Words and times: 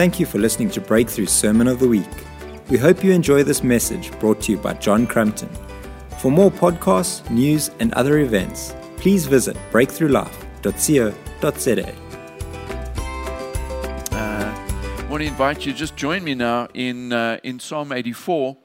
Thank 0.00 0.16
you 0.18 0.24
for 0.24 0.38
listening 0.38 0.70
to 0.70 0.80
Breakthru 0.80 1.28
Sermon 1.28 1.68
of 1.68 1.78
the 1.78 1.86
Week. 1.86 2.08
We 2.70 2.78
hope 2.78 3.04
you 3.04 3.12
enjoy 3.12 3.42
this 3.42 3.62
message 3.62 4.10
brought 4.18 4.40
to 4.40 4.52
you 4.52 4.56
by 4.56 4.72
John 4.72 5.06
Crumpton. 5.06 5.50
For 6.20 6.30
more 6.30 6.50
podcasts, 6.50 7.28
news, 7.28 7.70
and 7.80 7.92
other 7.92 8.20
events, 8.20 8.74
please 8.96 9.26
visit 9.26 9.58
breakthrulife.co.za. 9.70 11.94
I 14.12 15.06
want 15.10 15.20
to 15.20 15.28
invite 15.28 15.66
you, 15.66 15.74
just 15.74 15.96
join 15.96 16.24
me 16.24 16.34
now 16.34 16.68
in, 16.72 17.12
uh, 17.12 17.38
in 17.42 17.60
Psalm 17.60 17.92
84, 17.92 18.56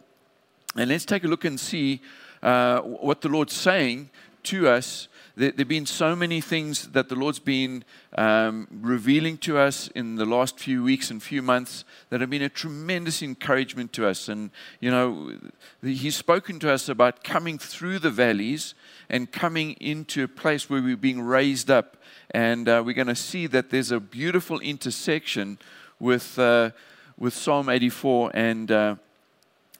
and 0.78 0.90
let's 0.90 1.04
take 1.04 1.26
a 1.26 1.28
look 1.28 1.44
and 1.44 1.60
see 1.60 2.00
uh, 2.44 2.80
what 2.80 3.20
the 3.20 3.28
Lord's 3.28 3.54
saying 3.54 4.10
to 4.44 4.70
us. 4.70 5.10
There 5.38 5.52
have 5.58 5.68
been 5.68 5.86
so 5.86 6.16
many 6.16 6.40
things 6.40 6.88
that 6.90 7.10
the 7.10 7.16
Lord's 7.16 7.40
been 7.40 7.84
um, 8.18 8.70
revealing 8.72 9.38
to 9.40 9.58
us 9.58 9.90
in 9.90 10.16
the 10.16 10.26
last 10.26 10.58
few 10.58 10.82
weeks 10.82 11.12
and 11.12 11.22
few 11.22 11.42
months 11.42 11.84
that 12.10 12.22
have 12.22 12.30
been 12.30 12.42
a 12.42 12.48
tremendous 12.48 13.22
encouragement 13.22 13.92
to 13.94 14.08
us. 14.08 14.30
And, 14.30 14.50
you 14.80 14.90
know, 14.90 15.34
He's 15.82 16.16
spoken 16.16 16.58
to 16.60 16.72
us 16.72 16.88
about 16.88 17.26
coming 17.26 17.58
through 17.58 18.00
the 18.00 18.10
valleys 18.10 18.76
and 19.10 19.30
coming 19.30 19.74
into 19.82 20.24
a 20.24 20.28
place 20.30 20.70
where 20.70 20.82
we're 20.82 20.96
being 20.96 21.22
raised 21.22 21.70
up. 21.70 21.98
And 22.32 22.70
uh, 22.70 22.82
we're 22.86 22.94
going 22.94 23.08
to 23.08 23.16
see 23.16 23.46
that 23.48 23.72
there's 23.72 23.92
a 23.92 24.00
beautiful 24.00 24.62
intersection 24.62 25.58
with, 26.00 26.40
uh, 26.40 26.70
with 27.18 27.34
Psalm 27.34 27.68
84 27.68 28.32
and, 28.34 28.72
uh, 28.72 28.96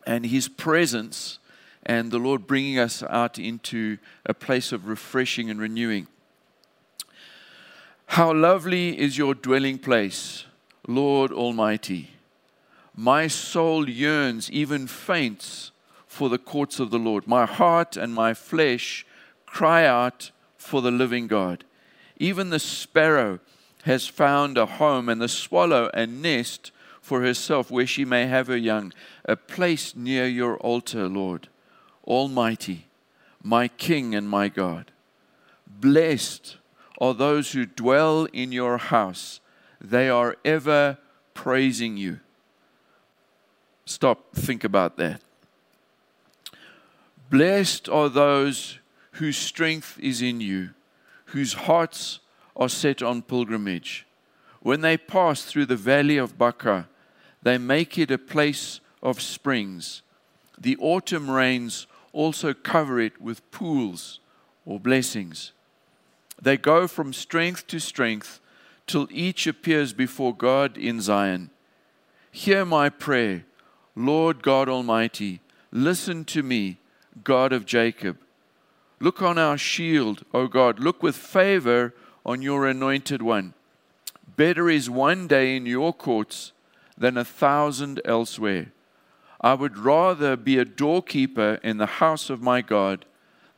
and 0.06 0.26
His 0.26 0.50
presence 0.50 1.40
and 1.86 2.12
the 2.12 2.20
Lord 2.20 2.48
bringing 2.48 2.80
us 2.80 3.04
out 3.04 3.38
into 3.38 3.98
a 4.26 4.34
place 4.34 4.72
of 4.72 4.88
refreshing 4.88 5.50
and 5.50 5.60
renewing. 5.60 6.08
How 8.08 8.34
lovely 8.34 9.00
is 9.00 9.18
your 9.18 9.34
dwelling 9.34 9.78
place, 9.78 10.46
Lord 10.88 11.32
Almighty. 11.32 12.12
My 12.96 13.28
soul 13.28 13.90
yearns, 13.90 14.50
even 14.52 14.88
faints, 14.88 15.72
for 16.08 16.30
the 16.30 16.38
courts 16.38 16.80
of 16.80 16.92
the 16.92 17.00
Lord. 17.00 17.28
My 17.28 17.46
heart 17.46 17.98
and 17.98 18.14
my 18.14 18.34
flesh 18.34 19.06
cry 19.46 19.86
out 19.86 20.32
for 20.58 20.82
the 20.82 20.92
living 20.92 21.28
God. 21.28 21.66
Even 22.18 22.50
the 22.50 22.60
sparrow 22.60 23.40
has 23.84 24.08
found 24.08 24.58
a 24.58 24.66
home, 24.66 25.10
and 25.10 25.22
the 25.22 25.28
swallow 25.28 25.92
a 25.94 26.08
nest 26.08 26.72
for 27.02 27.22
herself 27.22 27.70
where 27.70 27.86
she 27.86 28.04
may 28.04 28.26
have 28.26 28.48
her 28.48 28.58
young, 28.58 28.94
a 29.26 29.36
place 29.36 29.96
near 29.96 30.26
your 30.26 30.58
altar, 30.58 31.08
Lord. 31.08 31.50
Almighty, 32.06 32.88
my 33.44 33.68
King 33.68 34.16
and 34.16 34.30
my 34.30 34.48
God. 34.48 34.92
Blessed 35.68 36.58
are 37.00 37.14
those 37.14 37.52
who 37.52 37.66
dwell 37.66 38.26
in 38.26 38.52
your 38.52 38.78
house, 38.78 39.40
they 39.82 40.10
are 40.10 40.36
ever 40.46 40.98
praising 41.34 41.98
you. 41.98 42.20
Stop, 43.86 44.34
think 44.34 44.64
about 44.64 44.98
that. 44.98 45.22
Blessed 47.30 47.90
are 47.90 48.10
those 48.10 48.80
whose 49.14 49.38
strength 49.38 50.00
is 50.00 50.22
in 50.22 50.42
you, 50.42 50.72
whose 51.26 51.54
hearts 51.54 52.20
are 52.56 52.70
set 52.70 53.02
on 53.02 53.22
pilgrimage. 53.22 54.06
When 54.62 54.82
they 54.82 54.98
pass 54.98 55.44
through 55.44 55.68
the 55.68 55.76
valley 55.76 56.18
of 56.18 56.38
Baca, 56.38 56.88
they 57.44 57.58
make 57.58 57.98
it 57.98 58.10
a 58.10 58.18
place 58.18 58.80
of 59.04 59.22
springs. 59.22 60.02
The 60.58 60.78
autumn 60.78 61.30
rains 61.30 61.86
also 62.16 62.54
cover 62.54 63.00
it 63.00 63.22
with 63.22 63.50
pools 63.52 64.20
or 64.66 64.80
blessings. 64.80 65.52
They 66.42 66.58
go 66.58 66.88
from 66.88 67.14
strength 67.14 67.68
to 67.68 67.80
strength 67.80 68.40
till 68.88 69.08
each 69.12 69.46
appears 69.46 69.94
before 69.94 70.36
God 70.36 70.78
in 70.78 71.02
Zion. 71.02 71.50
Hear 72.32 72.66
my 72.66 72.90
prayer, 72.90 73.46
Lord 73.96 74.42
God 74.42 74.70
Almighty. 74.70 75.42
Listen 75.72 76.24
to 76.26 76.42
me, 76.42 76.78
God 77.24 77.52
of 77.52 77.66
Jacob. 77.66 78.18
Look 79.00 79.22
on 79.22 79.38
our 79.38 79.58
shield, 79.58 80.24
O 80.34 80.48
God. 80.48 80.80
Look 80.80 81.04
with 81.04 81.16
favor 81.16 81.94
on 82.26 82.42
your 82.42 82.66
anointed 82.66 83.22
one. 83.22 83.54
Better 84.38 84.70
is 84.70 84.90
one 84.90 85.28
day 85.28 85.56
in 85.56 85.66
your 85.66 85.94
courts 85.94 86.52
than 86.98 87.18
a 87.18 87.26
thousand 87.26 88.02
elsewhere. 88.06 88.72
I 89.42 89.54
would 89.54 89.78
rather 89.78 90.36
be 90.36 90.58
a 90.58 90.66
doorkeeper 90.66 91.60
in 91.64 91.78
the 91.78 91.86
house 91.86 92.30
of 92.30 92.42
my 92.42 92.62
God 92.62 93.06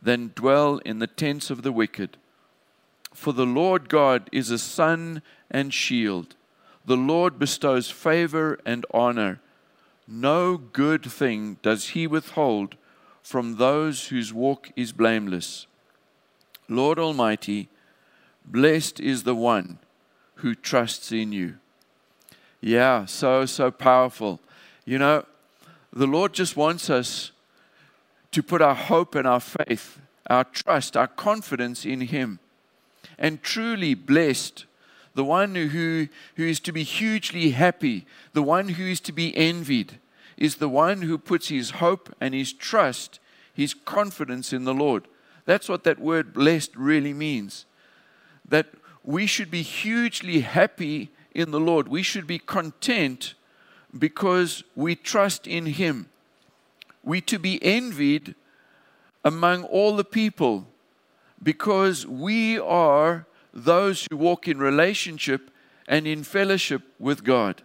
than 0.01 0.31
dwell 0.35 0.77
in 0.79 0.99
the 0.99 1.07
tents 1.07 1.49
of 1.49 1.61
the 1.63 1.71
wicked. 1.71 2.17
For 3.13 3.33
the 3.33 3.45
Lord 3.45 3.89
God 3.89 4.29
is 4.31 4.51
a 4.51 4.59
sun 4.59 5.21
and 5.49 5.73
shield. 5.73 6.35
The 6.85 6.97
Lord 6.97 7.39
bestows 7.39 7.89
favor 7.89 8.59
and 8.65 8.85
honor. 8.93 9.39
No 10.07 10.57
good 10.57 11.03
thing 11.03 11.57
does 11.61 11.89
he 11.89 12.07
withhold 12.07 12.75
from 13.21 13.57
those 13.57 14.07
whose 14.07 14.33
walk 14.33 14.71
is 14.75 14.93
blameless. 14.93 15.67
Lord 16.69 16.97
Almighty, 16.97 17.67
blessed 18.45 18.99
is 18.99 19.23
the 19.23 19.35
one 19.35 19.79
who 20.35 20.55
trusts 20.55 21.11
in 21.11 21.31
you. 21.31 21.55
Yeah, 22.61 23.05
so, 23.05 23.45
so 23.45 23.69
powerful. 23.71 24.39
You 24.85 24.99
know, 24.99 25.25
the 25.97 26.07
Lord 26.07 26.33
just 26.33 26.55
wants 26.55 26.89
us 26.89 27.31
to 28.31 28.43
put 28.43 28.61
our 28.61 28.75
hope 28.75 29.15
and 29.15 29.27
our 29.27 29.39
faith, 29.39 29.99
our 30.29 30.43
trust, 30.43 30.95
our 30.95 31.07
confidence 31.07 31.85
in 31.85 32.01
Him. 32.01 32.39
And 33.17 33.41
truly 33.41 33.95
blessed, 33.95 34.65
the 35.15 35.23
one 35.23 35.55
who, 35.55 36.07
who 36.35 36.43
is 36.43 36.59
to 36.61 36.71
be 36.71 36.83
hugely 36.83 37.49
happy, 37.49 38.05
the 38.33 38.43
one 38.43 38.69
who 38.69 38.85
is 38.85 38.99
to 39.01 39.11
be 39.11 39.35
envied, 39.35 39.99
is 40.37 40.57
the 40.57 40.69
one 40.69 41.01
who 41.01 41.17
puts 41.17 41.47
his 41.47 41.71
hope 41.71 42.15
and 42.21 42.35
his 42.35 42.53
trust, 42.53 43.19
his 43.51 43.73
confidence 43.73 44.53
in 44.53 44.65
the 44.65 44.73
Lord. 44.73 45.07
That's 45.45 45.67
what 45.67 45.83
that 45.85 45.99
word 45.99 46.33
blessed 46.33 46.75
really 46.75 47.13
means. 47.13 47.65
That 48.47 48.67
we 49.03 49.25
should 49.25 49.49
be 49.49 49.63
hugely 49.63 50.41
happy 50.41 51.09
in 51.33 51.49
the 51.49 51.59
Lord. 51.59 51.87
We 51.87 52.03
should 52.03 52.27
be 52.27 52.37
content 52.37 53.33
because 53.97 54.63
we 54.75 54.95
trust 54.95 55.47
in 55.47 55.65
Him. 55.65 56.09
We 57.03 57.21
to 57.21 57.39
be 57.39 57.63
envied 57.63 58.35
among 59.23 59.63
all 59.65 59.95
the 59.95 60.03
people 60.03 60.67
because 61.41 62.05
we 62.05 62.59
are 62.59 63.25
those 63.53 64.07
who 64.09 64.17
walk 64.17 64.47
in 64.47 64.59
relationship 64.59 65.51
and 65.87 66.05
in 66.05 66.23
fellowship 66.23 66.81
with 66.99 67.23
God. 67.23 67.61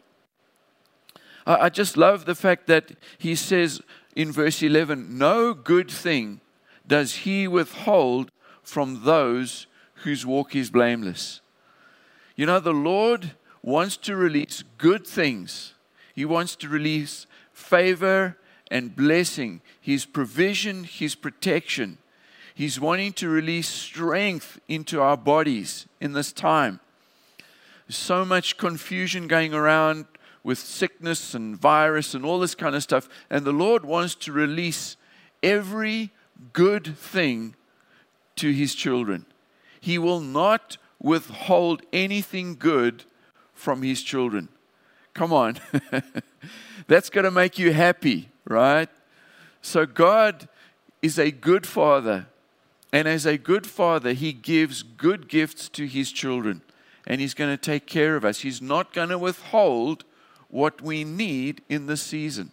I 1.44 1.70
just 1.70 1.96
love 1.96 2.24
the 2.24 2.36
fact 2.36 2.68
that 2.68 2.92
he 3.18 3.34
says 3.34 3.80
in 4.14 4.30
verse 4.30 4.62
11, 4.62 5.18
No 5.18 5.54
good 5.54 5.90
thing 5.90 6.40
does 6.86 7.14
he 7.14 7.48
withhold 7.48 8.30
from 8.62 9.04
those 9.04 9.66
whose 9.96 10.24
walk 10.24 10.54
is 10.54 10.70
blameless. 10.70 11.40
You 12.36 12.46
know, 12.46 12.60
the 12.60 12.72
Lord 12.72 13.32
wants 13.62 13.96
to 13.98 14.16
release 14.16 14.62
good 14.78 15.06
things 15.06 15.74
he 16.14 16.24
wants 16.24 16.56
to 16.56 16.68
release 16.68 17.26
favor 17.52 18.36
and 18.70 18.96
blessing, 18.96 19.60
His 19.80 20.04
provision, 20.04 20.84
His 20.84 21.14
protection. 21.14 21.98
He's 22.54 22.80
wanting 22.80 23.12
to 23.14 23.28
release 23.28 23.68
strength 23.68 24.60
into 24.68 25.00
our 25.00 25.16
bodies 25.16 25.86
in 26.00 26.12
this 26.12 26.32
time. 26.32 26.80
So 27.88 28.24
much 28.24 28.56
confusion 28.56 29.26
going 29.28 29.52
around 29.52 30.06
with 30.42 30.58
sickness 30.58 31.34
and 31.34 31.56
virus 31.56 32.14
and 32.14 32.24
all 32.24 32.40
this 32.40 32.54
kind 32.54 32.74
of 32.74 32.82
stuff. 32.82 33.08
And 33.30 33.44
the 33.44 33.52
Lord 33.52 33.84
wants 33.84 34.14
to 34.16 34.32
release 34.32 34.96
every 35.42 36.10
good 36.52 36.96
thing 36.96 37.54
to 38.36 38.52
His 38.52 38.74
children. 38.74 39.26
He 39.80 39.98
will 39.98 40.20
not 40.20 40.78
withhold 40.98 41.82
anything 41.92 42.56
good 42.56 43.04
from 43.52 43.82
His 43.82 44.02
children. 44.02 44.48
Come 45.14 45.32
on. 45.32 45.58
That's 46.86 47.10
going 47.10 47.24
to 47.24 47.30
make 47.30 47.58
you 47.58 47.72
happy, 47.72 48.30
right? 48.44 48.88
So, 49.60 49.86
God 49.86 50.48
is 51.00 51.18
a 51.18 51.30
good 51.30 51.66
father. 51.66 52.26
And 52.92 53.08
as 53.08 53.24
a 53.24 53.38
good 53.38 53.66
father, 53.66 54.12
he 54.12 54.32
gives 54.32 54.82
good 54.82 55.28
gifts 55.28 55.68
to 55.70 55.86
his 55.86 56.12
children. 56.12 56.62
And 57.06 57.20
he's 57.20 57.34
going 57.34 57.50
to 57.50 57.56
take 57.56 57.86
care 57.86 58.16
of 58.16 58.24
us. 58.24 58.40
He's 58.40 58.60
not 58.60 58.92
going 58.92 59.08
to 59.08 59.18
withhold 59.18 60.04
what 60.48 60.82
we 60.82 61.02
need 61.02 61.62
in 61.68 61.86
this 61.86 62.02
season. 62.02 62.52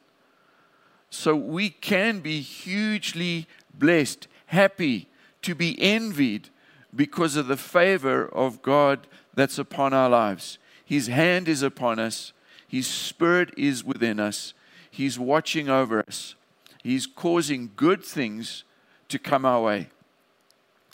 So 1.10 1.36
we 1.36 1.70
can 1.70 2.20
be 2.20 2.40
hugely 2.40 3.48
blessed, 3.74 4.28
happy, 4.48 5.08
to 5.42 5.54
be 5.56 5.80
envied 5.82 6.50
because 6.96 7.36
of 7.36 7.48
the 7.48 7.58
favor 7.58 8.26
of 8.28 8.62
God 8.62 9.08
that's 9.34 9.60
upon 9.60 9.94
our 9.94 10.10
lives. 10.10 10.58
His 10.86 11.08
hand 11.08 11.48
is 11.48 11.62
upon 11.62 12.00
us. 12.00 12.34
His 12.70 12.88
Spirit 12.88 13.52
is 13.58 13.84
within 13.84 14.20
us. 14.20 14.54
He's 14.90 15.18
watching 15.18 15.70
over 15.70 16.02
us. 16.08 16.36
He's 16.84 17.08
causing 17.08 17.72
good 17.76 18.04
things 18.04 18.64
to 19.10 19.20
come 19.20 19.44
our 19.44 19.62
way. 19.62 19.90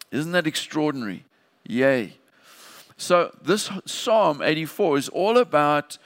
Isn't 0.10 0.32
that 0.32 0.48
extraordinary? 0.48 1.26
Yay. 1.68 2.16
So, 2.98 3.36
this 3.42 3.70
Psalm 3.86 4.42
84 4.42 4.98
is 4.98 5.10
all 5.10 5.38
about 5.38 5.98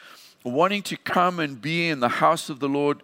wanting 0.44 0.82
to 0.84 0.98
come 0.98 1.40
and 1.40 1.62
be 1.62 1.88
in 1.88 2.00
the 2.00 2.10
house 2.10 2.50
of 2.50 2.60
the 2.60 2.70
Lord 2.70 3.04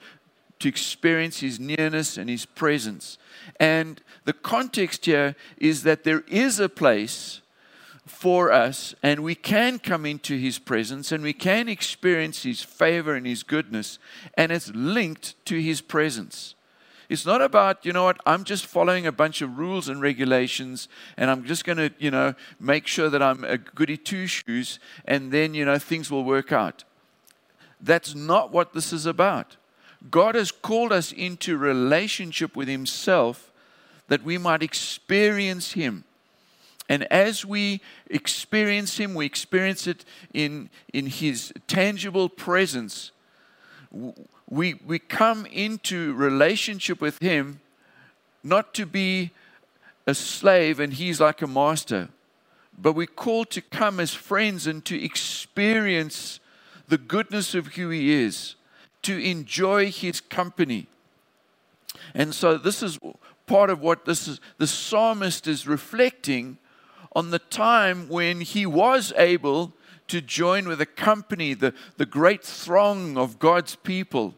to 0.60 0.68
experience 0.68 1.42
His 1.42 1.60
nearness 1.60 2.18
and 2.18 2.30
His 2.30 2.46
presence. 2.46 3.20
And 3.60 4.02
the 4.24 4.34
context 4.34 5.06
here 5.06 5.36
is 5.58 5.84
that 5.84 6.04
there 6.04 6.24
is 6.28 6.60
a 6.60 6.70
place 6.70 7.42
for 8.06 8.52
us, 8.52 8.94
and 9.02 9.22
we 9.22 9.36
can 9.36 9.80
come 9.80 10.06
into 10.06 10.38
His 10.38 10.60
presence 10.60 11.12
and 11.12 11.24
we 11.24 11.34
can 11.34 11.68
experience 11.68 12.44
His 12.44 12.62
favor 12.62 13.16
and 13.16 13.26
His 13.26 13.44
goodness, 13.44 13.98
and 14.36 14.52
it's 14.52 14.72
linked 14.76 15.44
to 15.46 15.60
His 15.60 15.82
presence. 15.82 16.56
It's 17.10 17.26
not 17.26 17.42
about, 17.42 17.86
you 17.86 17.94
know 17.94 18.04
what, 18.04 18.20
I'm 18.26 18.44
just 18.44 18.66
following 18.66 19.06
a 19.06 19.12
bunch 19.12 19.42
of 19.42 19.58
rules 19.58 19.90
and 19.90 20.02
regulations 20.02 20.88
and 21.18 21.30
I'm 21.30 21.46
just 21.46 21.64
going 21.64 21.78
to, 21.78 21.92
you 22.00 22.10
know, 22.10 22.34
make 22.60 22.88
sure 22.88 23.10
that 23.10 23.22
I'm 23.22 23.44
a 23.44 23.58
goody 23.58 23.98
two 23.98 24.26
shoes 24.26 24.80
and 25.06 25.32
then, 25.32 25.54
you 25.54 25.66
know, 25.66 25.78
things 25.78 26.10
will 26.10 26.24
work 26.24 26.52
out. 26.52 26.84
That's 27.80 28.16
not 28.16 28.52
what 28.52 28.74
this 28.74 28.92
is 28.92 29.06
about. 29.06 29.58
God 30.10 30.36
has 30.36 30.52
called 30.52 30.92
us 30.92 31.12
into 31.12 31.58
relationship 31.58 32.56
with 32.56 32.68
Himself 32.68 33.52
that 34.08 34.24
we 34.24 34.38
might 34.38 34.64
experience 34.64 35.74
Him. 35.74 36.06
And 36.88 37.12
as 37.12 37.44
we 37.44 37.82
experience 38.10 38.98
Him, 38.98 39.16
we 39.16 39.26
experience 39.26 39.88
it 39.88 40.06
in, 40.34 40.70
in 40.94 41.08
His 41.08 41.52
tangible 41.68 42.30
presence. 42.30 43.12
We, 44.48 44.76
we 44.86 45.00
come 45.00 45.46
into 45.48 46.14
relationship 46.14 47.02
with 47.02 47.20
Him 47.20 47.62
not 48.44 48.74
to 48.76 48.86
be 48.86 49.32
a 50.06 50.14
slave 50.14 50.80
and 50.80 50.94
He's 50.94 51.20
like 51.20 51.42
a 51.42 51.48
master, 51.48 52.10
but 52.78 52.94
we're 52.94 53.08
called 53.08 53.50
to 53.52 53.62
come 53.62 54.00
as 54.00 54.14
friends 54.14 54.68
and 54.68 54.86
to 54.86 55.04
experience 55.04 56.40
the 56.88 57.00
goodness 57.00 57.56
of 57.56 57.68
who 57.68 57.90
He 57.90 58.14
is, 58.14 58.56
to 59.02 59.18
enjoy 59.18 59.90
His 59.90 60.22
company. 60.22 60.86
And 62.14 62.36
so, 62.36 62.60
this 62.60 62.84
is 62.84 63.00
part 63.48 63.72
of 63.72 63.82
what 63.82 64.06
this 64.06 64.28
is, 64.28 64.40
the 64.60 64.68
psalmist 64.68 65.48
is 65.48 65.66
reflecting 65.66 66.60
on 67.16 67.32
the 67.32 67.40
time 67.40 68.10
when 68.10 68.42
he 68.42 68.66
was 68.66 69.14
able 69.16 69.74
to 70.08 70.22
join 70.22 70.68
with 70.68 70.82
a 70.82 70.86
company, 70.86 71.54
the, 71.54 71.74
the 71.98 72.06
great 72.06 72.44
throng 72.44 73.18
of 73.18 73.40
God's 73.40 73.76
people, 73.76 74.36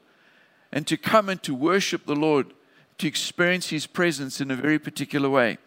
and 0.72 0.86
to 0.88 0.96
come 0.96 1.28
and 1.28 1.42
to 1.44 1.54
worship 1.54 2.06
the 2.06 2.16
Lord, 2.16 2.54
to 3.00 3.08
experience 3.08 3.70
His 3.70 3.88
presence 3.88 4.40
in 4.40 4.52
a 4.52 4.56
very 4.56 4.80
particular 4.80 5.30
way. 5.30 5.58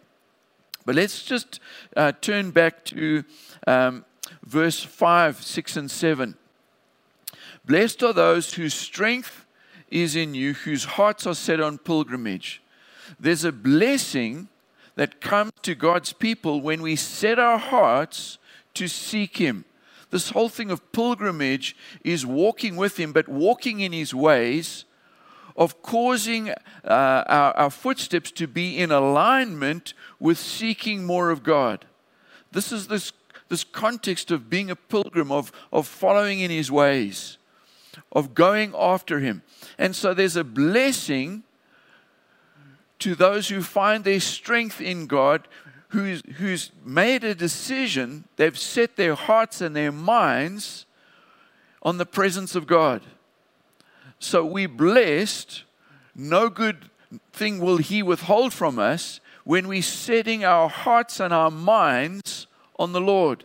But 0.87 0.95
let's 0.95 1.23
just 1.23 1.61
uh, 1.97 2.13
turn 2.21 2.51
back 2.51 2.85
to 2.87 3.25
um, 3.67 4.05
verse 4.45 4.83
5, 4.83 5.43
6, 5.43 5.77
and 5.77 5.91
7. 5.91 6.37
Blessed 7.65 8.03
are 8.03 8.13
those 8.13 8.55
whose 8.55 8.75
strength 8.75 9.45
is 9.91 10.17
in 10.17 10.35
you, 10.35 10.55
whose 10.55 10.85
hearts 10.85 11.27
are 11.27 11.35
set 11.35 11.61
on 11.61 11.77
pilgrimage. 11.79 12.63
There's 13.19 13.45
a 13.45 13.53
blessing 13.53 14.49
that 14.97 15.21
comes 15.21 15.53
to 15.63 15.75
God's 15.75 16.13
people 16.13 16.61
when 16.61 16.83
we 16.83 16.97
set 16.97 17.39
our 17.39 17.59
hearts 17.59 18.39
to 18.75 18.89
seek 18.89 19.37
Him. 19.37 19.65
This 20.11 20.31
whole 20.31 20.49
thing 20.49 20.71
of 20.71 20.93
pilgrimage 20.93 21.77
is 22.05 22.27
walking 22.27 22.77
with 22.77 22.99
Him, 22.99 23.13
but 23.13 23.29
walking 23.29 23.81
in 23.81 23.93
His 23.93 24.13
ways, 24.13 24.85
of 25.57 25.83
causing 25.83 26.51
uh, 26.51 26.55
our, 26.85 27.57
our 27.57 27.71
footsteps 27.71 28.31
to 28.33 28.47
be 28.47 28.79
in 28.79 28.91
alignment 28.91 29.95
with 30.19 30.39
seeking 30.39 31.05
more 31.05 31.31
of 31.31 31.43
God. 31.43 31.87
This 32.53 32.73
is 32.73 32.89
this, 32.89 33.13
this 33.49 33.63
context 33.63 34.31
of 34.31 34.51
being 34.51 34.71
a 34.71 34.77
pilgrim, 34.77 35.31
of, 35.31 35.53
of 35.73 35.87
following 35.87 36.41
in 36.41 36.51
His 36.51 36.71
ways, 36.71 37.39
of 38.11 38.35
going 38.35 38.75
after 38.77 39.21
Him. 39.21 39.43
And 39.79 39.95
so 39.95 40.15
there's 40.15 40.37
a 40.37 40.45
blessing 40.45 41.45
to 43.01 43.15
those 43.15 43.49
who 43.49 43.63
find 43.63 44.05
their 44.05 44.21
strength 44.21 44.81
in 44.81 45.07
God, 45.07 45.49
who's, 45.89 46.23
who's 46.37 46.71
made 46.85 47.25
a 47.25 47.35
decision, 47.35 48.25
they've 48.37 48.59
set 48.59 48.97
their 48.97 49.15
hearts 49.15 49.61
and 49.61 49.75
their 49.75 49.93
minds 49.93 50.87
on 51.83 51.99
the 51.99 52.07
presence 52.07 52.55
of 52.55 52.67
God. 52.67 53.03
So 54.19 54.45
we 54.45 54.67
blessed, 54.67 55.65
no 56.15 56.49
good 56.49 56.91
thing 57.33 57.59
will 57.59 57.79
He 57.79 58.03
withhold 58.03 58.53
from 58.53 58.79
us 58.79 59.21
when 59.45 59.67
we're 59.67 59.83
setting 59.83 60.45
our 60.45 60.69
hearts 60.69 61.21
and 61.21 61.33
our 61.33 61.51
minds 61.51 62.47
on 62.79 62.93
the 62.93 63.01
Lord. 63.01 63.45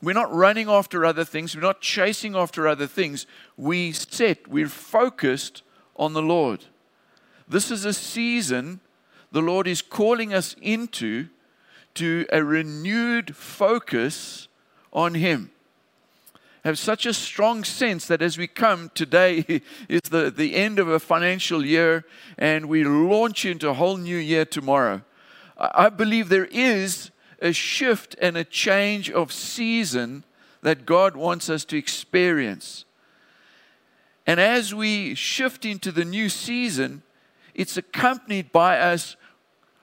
We're 0.00 0.14
not 0.14 0.32
running 0.32 0.68
after 0.68 1.04
other 1.04 1.24
things. 1.24 1.54
We're 1.54 1.62
not 1.62 1.80
chasing 1.80 2.34
after 2.34 2.66
other 2.66 2.86
things. 2.86 3.26
We 3.56 3.92
set, 3.92 4.48
we're 4.48 4.68
focused 4.68 5.62
on 5.96 6.12
the 6.12 6.22
Lord. 6.22 6.64
This 7.48 7.70
is 7.70 7.84
a 7.84 7.92
season 7.92 8.80
the 9.32 9.40
Lord 9.40 9.66
is 9.66 9.82
calling 9.82 10.34
us 10.34 10.54
into 10.60 11.28
to 11.94 12.26
a 12.32 12.44
renewed 12.44 13.34
focus 13.34 14.48
on 14.92 15.14
Him. 15.14 15.50
Have 16.64 16.78
such 16.78 17.06
a 17.06 17.14
strong 17.14 17.64
sense 17.64 18.06
that 18.06 18.22
as 18.22 18.38
we 18.38 18.46
come 18.46 18.90
today 18.94 19.62
is 19.88 20.02
the, 20.02 20.30
the 20.30 20.54
end 20.54 20.78
of 20.78 20.88
a 20.88 21.00
financial 21.00 21.64
year 21.64 22.04
and 22.38 22.66
we 22.66 22.84
launch 22.84 23.44
into 23.44 23.68
a 23.68 23.74
whole 23.74 23.96
new 23.96 24.16
year 24.16 24.44
tomorrow. 24.44 25.02
I 25.58 25.88
believe 25.88 26.28
there 26.28 26.46
is 26.46 27.10
a 27.40 27.52
shift 27.52 28.14
and 28.20 28.36
a 28.36 28.44
change 28.44 29.10
of 29.10 29.32
season 29.32 30.24
that 30.62 30.86
God 30.86 31.16
wants 31.16 31.50
us 31.50 31.64
to 31.66 31.76
experience. 31.76 32.84
And 34.26 34.38
as 34.38 34.72
we 34.72 35.16
shift 35.16 35.64
into 35.64 35.90
the 35.90 36.04
new 36.04 36.28
season, 36.28 37.02
it's 37.54 37.76
accompanied 37.76 38.52
by 38.52 38.78
us 38.78 39.16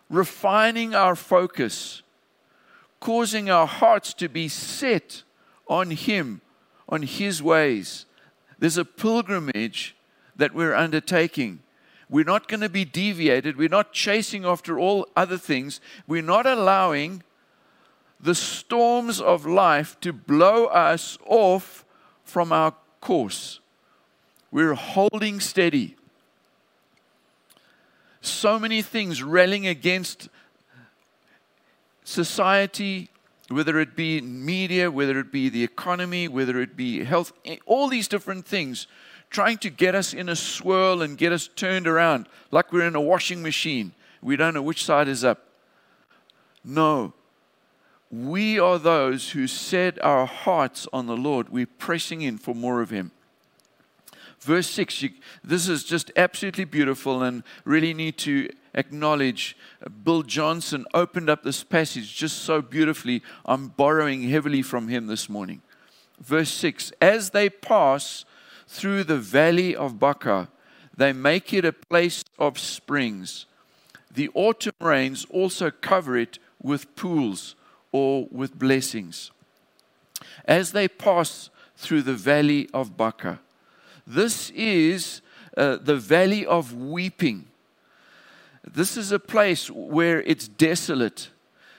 refining 0.09 0.95
our 0.95 1.15
focus, 1.15 2.01
causing 2.99 3.49
our 3.49 3.67
hearts 3.67 4.13
to 4.15 4.27
be 4.27 4.47
set 4.47 5.23
on 5.67 5.91
Him, 5.91 6.41
on 6.87 7.03
His 7.03 7.43
ways. 7.43 8.05
There's 8.57 8.77
a 8.77 8.85
pilgrimage 8.85 9.95
that 10.35 10.53
we're 10.53 10.75
undertaking. 10.75 11.59
We're 12.09 12.25
not 12.25 12.47
going 12.47 12.61
to 12.61 12.69
be 12.69 12.85
deviated. 12.85 13.55
We're 13.55 13.69
not 13.69 13.93
chasing 13.93 14.45
after 14.45 14.79
all 14.79 15.07
other 15.15 15.37
things. 15.37 15.79
We're 16.07 16.23
not 16.23 16.45
allowing 16.45 17.23
the 18.19 18.35
storms 18.35 19.21
of 19.21 19.45
life 19.45 19.99
to 20.01 20.11
blow 20.11 20.65
us 20.65 21.17
off 21.25 21.85
from 22.23 22.51
our 22.51 22.73
course. 22.99 23.59
We're 24.51 24.73
holding 24.73 25.39
steady 25.39 25.95
so 28.21 28.59
many 28.59 28.81
things 28.81 29.23
railing 29.23 29.67
against 29.67 30.29
society, 32.03 33.09
whether 33.49 33.79
it 33.79 33.95
be 33.95 34.21
media, 34.21 34.91
whether 34.91 35.19
it 35.19 35.31
be 35.31 35.49
the 35.49 35.63
economy, 35.63 36.27
whether 36.27 36.59
it 36.59 36.75
be 36.75 37.03
health, 37.03 37.31
all 37.65 37.87
these 37.87 38.07
different 38.07 38.45
things, 38.45 38.87
trying 39.29 39.57
to 39.59 39.69
get 39.69 39.95
us 39.95 40.13
in 40.13 40.29
a 40.29 40.35
swirl 40.35 41.01
and 41.01 41.17
get 41.17 41.31
us 41.31 41.47
turned 41.55 41.87
around 41.87 42.27
like 42.51 42.73
we're 42.73 42.87
in 42.87 42.95
a 42.95 43.01
washing 43.01 43.41
machine. 43.41 43.93
We 44.21 44.35
don't 44.35 44.53
know 44.53 44.61
which 44.61 44.83
side 44.83 45.07
is 45.07 45.23
up. 45.23 45.45
No. 46.63 47.13
We 48.11 48.59
are 48.59 48.79
those 48.79 49.31
who 49.31 49.45
set 49.45 50.03
our 50.03 50.25
hearts 50.25 50.87
on 50.91 51.05
the 51.05 51.15
Lord. 51.15 51.49
We're 51.49 51.67
pressing 51.67 52.21
in 52.21 52.37
for 52.37 52.55
more 52.55 52.81
of 52.81 52.89
Him 52.89 53.11
verse 54.41 54.69
6, 54.69 55.01
you, 55.01 55.09
this 55.43 55.67
is 55.67 55.83
just 55.83 56.11
absolutely 56.15 56.65
beautiful 56.65 57.23
and 57.23 57.43
really 57.65 57.93
need 57.93 58.17
to 58.19 58.49
acknowledge 58.73 59.57
Bill 60.03 60.23
Johnson 60.23 60.85
opened 60.93 61.29
up 61.29 61.43
this 61.43 61.63
passage 61.63 62.15
just 62.15 62.39
so 62.39 62.61
beautifully. 62.61 63.21
I'm 63.45 63.67
borrowing 63.67 64.23
heavily 64.23 64.61
from 64.61 64.87
him 64.87 65.07
this 65.07 65.29
morning. 65.29 65.61
Verse 66.21 66.51
6 66.51 66.91
As 67.01 67.31
they 67.31 67.49
pass 67.49 68.25
through 68.67 69.03
the 69.03 69.17
valley 69.17 69.75
of 69.75 69.99
Baca, 69.99 70.49
they 70.95 71.13
make 71.13 71.53
it 71.53 71.65
a 71.65 71.73
place 71.73 72.23
of 72.37 72.59
springs. 72.59 73.45
The 74.11 74.29
autumn 74.33 74.73
rains 74.79 75.25
also 75.29 75.71
cover 75.71 76.17
it 76.17 76.39
with 76.61 76.95
pools 76.95 77.55
or 77.91 78.27
with 78.31 78.57
blessings. 78.57 79.31
As 80.45 80.71
they 80.71 80.87
pass 80.87 81.49
through 81.77 82.01
the 82.01 82.15
valley 82.15 82.69
of 82.73 82.97
Baca, 82.97 83.39
this 84.09 84.49
is 84.55 85.21
uh, 85.55 85.77
the 85.77 85.95
valley 85.95 86.43
of 86.45 86.73
weeping. 86.73 87.45
This 88.67 88.97
is 88.97 89.11
a 89.11 89.19
place 89.19 89.69
where 89.69 90.21
it's 90.23 90.47
desolate. 90.47 91.29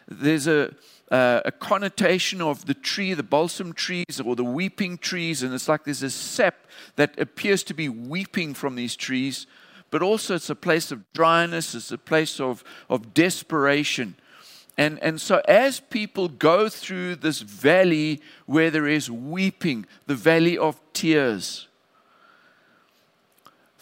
There's 0.06 0.46
a, 0.46 0.72
uh, 1.10 1.40
a 1.44 1.50
connotation 1.50 2.40
of 2.40 2.66
the 2.66 2.75
tree, 2.75 3.14
the 3.14 3.25
balsam 3.25 3.72
trees 3.72 4.20
or 4.25 4.37
the 4.37 4.44
weeping 4.44 4.96
trees, 4.99 5.42
and 5.42 5.52
it's 5.52 5.68
like 5.68 5.84
there's 5.84 6.04
a 6.04 6.10
sap 6.10 6.54
that 6.94 7.18
appears 7.18 7.64
to 7.64 7.75
be 7.75 7.88
weeping 7.88 8.54
from 8.54 8.76
these 8.76 8.94
trees, 8.94 9.49
but 9.90 10.00
also 10.00 10.37
it's 10.37 10.50
a 10.50 10.54
place 10.54 10.92
of 10.92 11.12
dryness, 11.12 11.75
it's 11.75 11.90
a 11.90 11.99
place 11.99 12.38
of, 12.38 12.62
of 12.88 13.12
desperation. 13.12 14.14
And, 14.78 15.02
and 15.02 15.20
so, 15.20 15.42
as 15.49 15.80
people 15.80 16.28
go 16.28 16.68
through 16.68 17.16
this 17.16 17.40
valley 17.40 18.20
where 18.46 18.70
there 18.70 18.87
is 18.87 19.10
weeping, 19.10 19.84
the 20.06 20.14
valley 20.14 20.56
of 20.56 20.80
tears, 20.92 21.66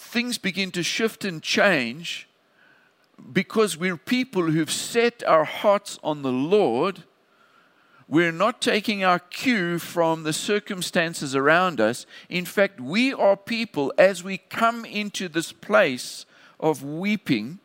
things 0.09 0.39
begin 0.39 0.71
to 0.73 0.83
shift 0.83 1.25
and 1.25 1.43
change 1.43 2.29
because 3.33 3.77
we're 3.77 3.97
people 3.97 4.51
who've 4.51 4.71
set 4.71 5.23
our 5.25 5.45
hearts 5.45 5.99
on 6.03 6.23
the 6.23 6.33
Lord. 6.33 7.05
We're 8.09 8.33
not 8.33 8.63
taking 8.63 9.05
our 9.05 9.19
cue 9.19 9.79
from 9.79 10.23
the 10.23 10.33
circumstances 10.33 11.37
around 11.37 11.81
us. 11.81 12.07
In 12.29 12.47
fact, 12.47 12.81
we 12.81 13.13
are 13.13 13.37
people, 13.37 13.93
as 13.99 14.25
we 14.25 14.39
come 14.39 14.85
into 14.85 15.29
this 15.29 15.53
place 15.53 16.25
of 16.59 16.83
weeping, 16.83 17.59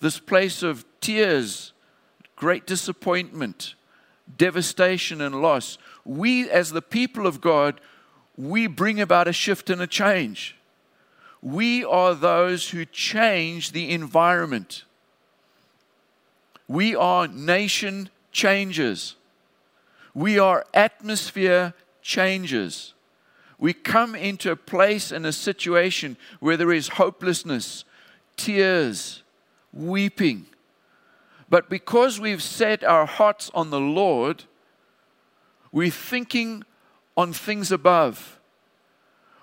this 0.00 0.20
place 0.20 0.62
of 0.62 0.84
tears, 1.00 1.72
great 2.36 2.66
disappointment, 2.66 3.74
devastation, 4.36 5.20
and 5.20 5.42
loss, 5.42 5.78
we, 6.04 6.48
as 6.48 6.70
the 6.70 6.82
people 6.82 7.26
of 7.26 7.40
God, 7.40 7.80
we 8.36 8.66
bring 8.66 9.00
about 9.00 9.26
a 9.26 9.32
shift 9.32 9.68
and 9.68 9.80
a 9.80 9.86
change. 9.86 10.56
We 11.44 11.84
are 11.84 12.14
those 12.14 12.70
who 12.70 12.86
change 12.86 13.72
the 13.72 13.90
environment. 13.90 14.84
We 16.66 16.96
are 16.96 17.28
nation 17.28 18.08
changers. 18.32 19.14
We 20.14 20.38
are 20.38 20.64
atmosphere 20.72 21.74
changers. 22.00 22.94
We 23.58 23.74
come 23.74 24.14
into 24.14 24.50
a 24.50 24.56
place 24.56 25.12
and 25.12 25.26
a 25.26 25.32
situation 25.32 26.16
where 26.40 26.56
there 26.56 26.72
is 26.72 26.88
hopelessness, 26.88 27.84
tears, 28.38 29.22
weeping. 29.70 30.46
But 31.50 31.68
because 31.68 32.18
we've 32.18 32.42
set 32.42 32.82
our 32.82 33.04
hearts 33.04 33.50
on 33.52 33.68
the 33.68 33.80
Lord, 33.80 34.44
we're 35.70 35.90
thinking 35.90 36.64
on 37.18 37.34
things 37.34 37.70
above 37.70 38.40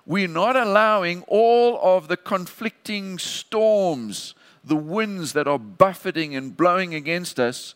we're 0.04 0.28
not 0.28 0.56
allowing 0.56 1.22
all 1.28 1.78
of 1.80 2.08
the 2.08 2.16
conflicting 2.16 3.18
storms, 3.18 4.34
the 4.64 4.76
winds 4.76 5.32
that 5.32 5.46
are 5.46 5.58
buffeting 5.58 6.34
and 6.34 6.56
blowing 6.56 6.94
against 6.94 7.38
us, 7.38 7.74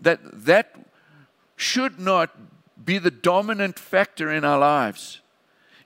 that 0.00 0.20
that 0.22 0.74
should 1.56 1.98
not 1.98 2.30
be 2.84 2.98
the 2.98 3.10
dominant 3.10 3.78
factor 3.78 4.30
in 4.30 4.44
our 4.44 4.58
lives. 4.58 5.20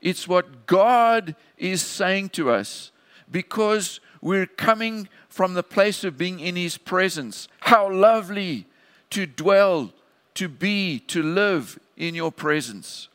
It's 0.01 0.27
what 0.27 0.67
God 0.67 1.35
is 1.57 1.83
saying 1.83 2.31
to 2.31 2.51
us 2.51 2.91
because 3.31 4.01
we're 4.21 4.47
coming 4.47 5.09
from 5.29 5.55
the 5.55 5.63
place 5.63 6.05
of 6.05 6.19
being 6.19 6.41
in 6.41 6.57
His 6.57 6.77
presence. 6.77 7.49
How 7.61 7.91
lovely 7.91 8.67
to 9.11 9.27
dwell, 9.27 9.93
to 10.35 10.49
be, 10.49 10.99
to 11.01 11.23
live 11.23 11.79
in 11.97 12.15
your 12.15 12.33
presence. 12.33 13.09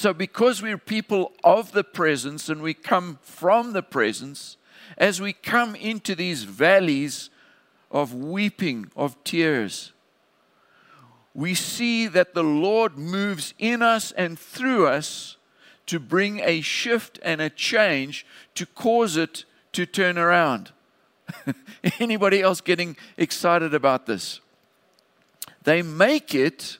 So, 0.00 0.14
because 0.14 0.62
we're 0.62 0.78
people 0.78 1.32
of 1.42 1.72
the 1.72 1.82
presence 1.82 2.48
and 2.48 2.62
we 2.62 2.72
come 2.72 3.18
from 3.20 3.72
the 3.72 3.82
presence, 3.82 4.56
as 4.96 5.20
we 5.20 5.32
come 5.32 5.74
into 5.74 6.14
these 6.14 6.44
valleys 6.44 7.30
of 7.90 8.14
weeping, 8.14 8.92
of 8.94 9.16
tears, 9.24 9.92
we 11.34 11.52
see 11.52 12.06
that 12.06 12.32
the 12.32 12.44
Lord 12.44 12.96
moves 12.96 13.54
in 13.58 13.82
us 13.82 14.12
and 14.12 14.38
through 14.38 14.86
us 14.86 15.36
to 15.86 15.98
bring 15.98 16.38
a 16.44 16.60
shift 16.60 17.18
and 17.24 17.40
a 17.40 17.50
change 17.50 18.24
to 18.54 18.66
cause 18.66 19.16
it 19.16 19.46
to 19.72 19.84
turn 19.84 20.16
around. 20.16 20.70
Anybody 21.98 22.40
else 22.40 22.60
getting 22.60 22.96
excited 23.16 23.74
about 23.74 24.06
this? 24.06 24.38
They 25.64 25.82
make 25.82 26.36
it 26.36 26.78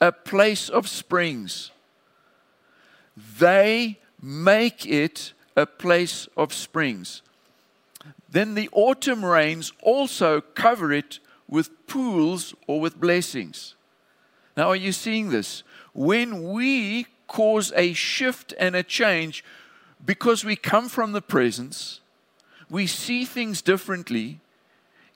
a 0.00 0.10
place 0.10 0.68
of 0.68 0.88
springs 0.88 1.70
they 3.16 3.98
make 4.22 4.86
it 4.86 5.32
a 5.56 5.66
place 5.66 6.28
of 6.36 6.52
springs. 6.52 7.22
Then 8.30 8.54
the 8.54 8.68
autumn 8.72 9.24
rains 9.24 9.72
also 9.82 10.40
cover 10.40 10.92
it 10.92 11.18
with 11.48 11.86
pools 11.86 12.54
or 12.66 12.80
with 12.80 13.00
blessings. 13.00 13.74
Now, 14.56 14.68
are 14.68 14.76
you 14.76 14.92
seeing 14.92 15.30
this? 15.30 15.62
When 15.92 16.52
we 16.52 17.06
cause 17.26 17.72
a 17.74 17.92
shift 17.92 18.54
and 18.58 18.76
a 18.76 18.82
change 18.82 19.44
because 20.04 20.44
we 20.44 20.56
come 20.56 20.88
from 20.88 21.12
the 21.12 21.22
presence, 21.22 22.00
we 22.68 22.86
see 22.86 23.24
things 23.24 23.62
differently, 23.62 24.40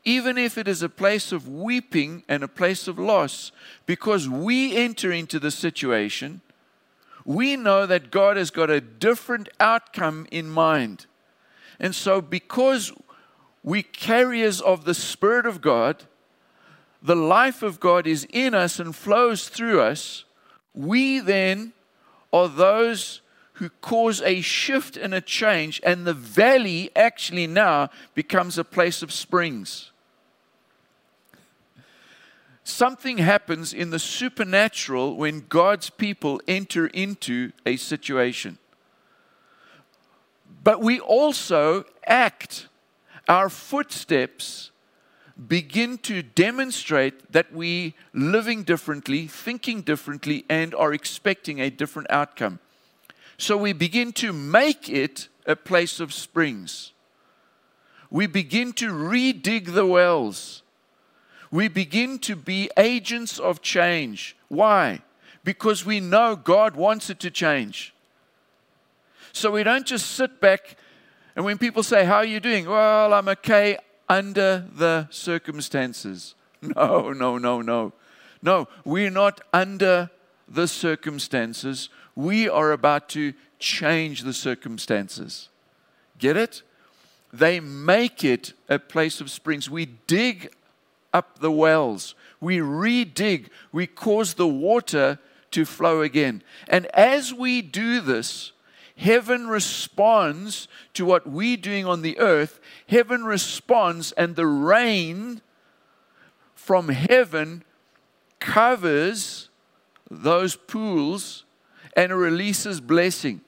even 0.05 0.37
if 0.37 0.59
it 0.59 0.67
is 0.67 0.83
a 0.83 0.89
place 0.89 1.33
of 1.33 1.49
weeping 1.49 2.25
and 2.29 2.43
a 2.43 2.49
place 2.49 2.89
of 2.89 2.99
loss, 2.99 3.53
because 3.87 4.29
we 4.29 4.77
enter 4.77 5.13
into 5.13 5.39
the 5.39 5.51
situation 5.51 6.41
we 7.25 7.57
know 7.57 7.87
that 7.87 8.11
God 8.11 8.37
has 8.37 8.51
got 8.51 8.71
a 8.71 8.81
different 8.81 9.49
outcome 9.59 10.27
in 10.31 10.49
mind. 10.49 11.07
And 11.81 11.95
so, 11.95 12.21
because 12.21 12.93
we 13.63 13.83
carriers 13.83 14.61
of 14.61 14.85
the 14.85 14.95
Spirit 14.95 15.47
of 15.47 15.61
God, 15.61 16.05
the 17.03 17.17
life 17.17 17.63
of 17.63 17.81
God 17.81 18.07
is 18.07 18.27
in 18.31 18.55
us 18.55 18.79
and 18.79 18.95
flows 18.95 19.49
through 19.49 19.81
us, 19.81 20.25
we 20.75 21.19
then 21.19 21.73
are 22.33 22.49
those 22.49 23.21
who 23.55 23.69
cause 23.81 24.21
a 24.23 24.41
shift 24.41 24.97
and 24.97 25.15
a 25.15 25.21
change, 25.21 25.81
and 25.85 26.07
the 26.07 26.15
valley 26.15 26.91
actually 26.97 27.47
now 27.47 27.89
becomes 28.15 28.59
a 28.59 28.65
place 28.65 29.03
of 29.03 29.13
springs 29.13 29.93
something 32.65 33.19
happens 33.19 33.73
in 33.73 33.91
the 33.91 33.99
supernatural 33.99 35.17
when 35.17 35.45
God's 35.49 35.91
people 35.91 36.41
enter 36.49 36.87
into 36.89 37.53
a 37.65 37.77
situation. 37.77 38.59
But 40.65 40.81
we 40.81 40.99
also 40.99 41.85
act, 42.07 42.69
our 43.29 43.51
footsteps 43.51 44.71
begin 45.47 45.99
to 45.99 46.23
demonstrate 46.23 47.33
that 47.33 47.53
we 47.53 47.95
living 48.15 48.63
differently, 48.63 49.27
thinking 49.27 49.83
differently, 49.83 50.47
and 50.49 50.75
are 50.75 50.95
expecting 50.95 51.61
a 51.61 51.71
different 51.71 52.11
outcome. 52.11 52.61
So 53.37 53.57
we 53.57 53.75
begin 53.75 54.13
to 54.15 54.33
make 54.33 54.89
it 54.89 55.29
a 55.45 55.57
place 55.57 56.01
of 56.01 56.15
springs. 56.15 56.93
We 58.11 58.27
begin 58.27 58.73
to 58.75 58.91
redig 58.91 59.75
the 59.75 59.85
wells 59.85 60.63
we 61.55 61.69
begin 61.69 62.19
to 62.19 62.35
be 62.35 62.69
agents 62.77 63.39
of 63.39 63.63
change. 63.63 64.37
Why? 64.49 65.03
Because 65.45 65.87
we 65.87 66.01
know 66.01 66.35
God 66.35 66.75
wants 66.75 67.11
it 67.11 67.21
to 67.21 67.31
change. 67.31 67.95
So 69.33 69.53
we 69.53 69.63
don't 69.63 69.87
just 69.87 70.11
sit 70.11 70.41
back 70.41 70.77
and 71.37 71.45
when 71.45 71.59
people 71.59 71.85
say, 71.85 72.05
How 72.05 72.17
are 72.17 72.25
you 72.25 72.41
doing? 72.41 72.67
Well, 72.67 73.15
I'm 73.15 73.29
okay 73.29 73.79
under 74.09 74.67
the 74.75 75.09
circumstances. 75.11 76.35
No, 76.65 77.13
no, 77.13 77.37
no, 77.37 77.61
no. 77.61 77.93
No, 78.41 78.69
we're 78.87 79.11
not 79.11 79.43
under 79.53 80.09
the 80.49 80.67
circumstances. 80.67 81.91
We 82.17 82.49
are 82.49 82.73
about 82.73 83.11
to 83.11 83.35
change 83.59 84.23
the 84.23 84.33
circumstances. 84.33 85.51
Get 86.19 86.39
it? 86.39 86.63
They 87.35 87.61
make 87.61 88.25
it 88.25 88.55
a 88.67 88.79
place 88.79 89.21
of 89.21 89.31
springs. 89.31 89.69
We 89.69 89.85
dig 90.07 90.55
up 91.15 91.39
the 91.39 91.51
wells. 91.51 92.15
We 92.41 92.59
redig, 92.59 93.49
we 93.73 93.87
cause 93.87 94.35
the 94.35 94.47
water 94.47 95.19
to 95.53 95.65
flow 95.65 96.03
again. 96.03 96.43
And 96.69 96.87
as 96.87 97.33
we 97.33 97.63
do 97.63 98.01
this, 98.01 98.53
heaven 98.97 99.47
responds 99.47 100.69
to 100.95 101.07
what 101.07 101.27
we're 101.27 101.57
doing 101.57 101.87
on 101.87 102.03
the 102.03 102.19
earth. 102.19 102.61
Heaven 102.89 103.25
responds, 103.25 104.13
and 104.13 104.37
the 104.37 104.47
rain 104.47 105.41
from 106.55 106.89
heaven 106.89 107.63
covers 108.41 109.49
those 110.11 110.57
pools 110.57 111.45
and 111.97 112.13
releases 112.13 112.81
blessing. 112.81 113.41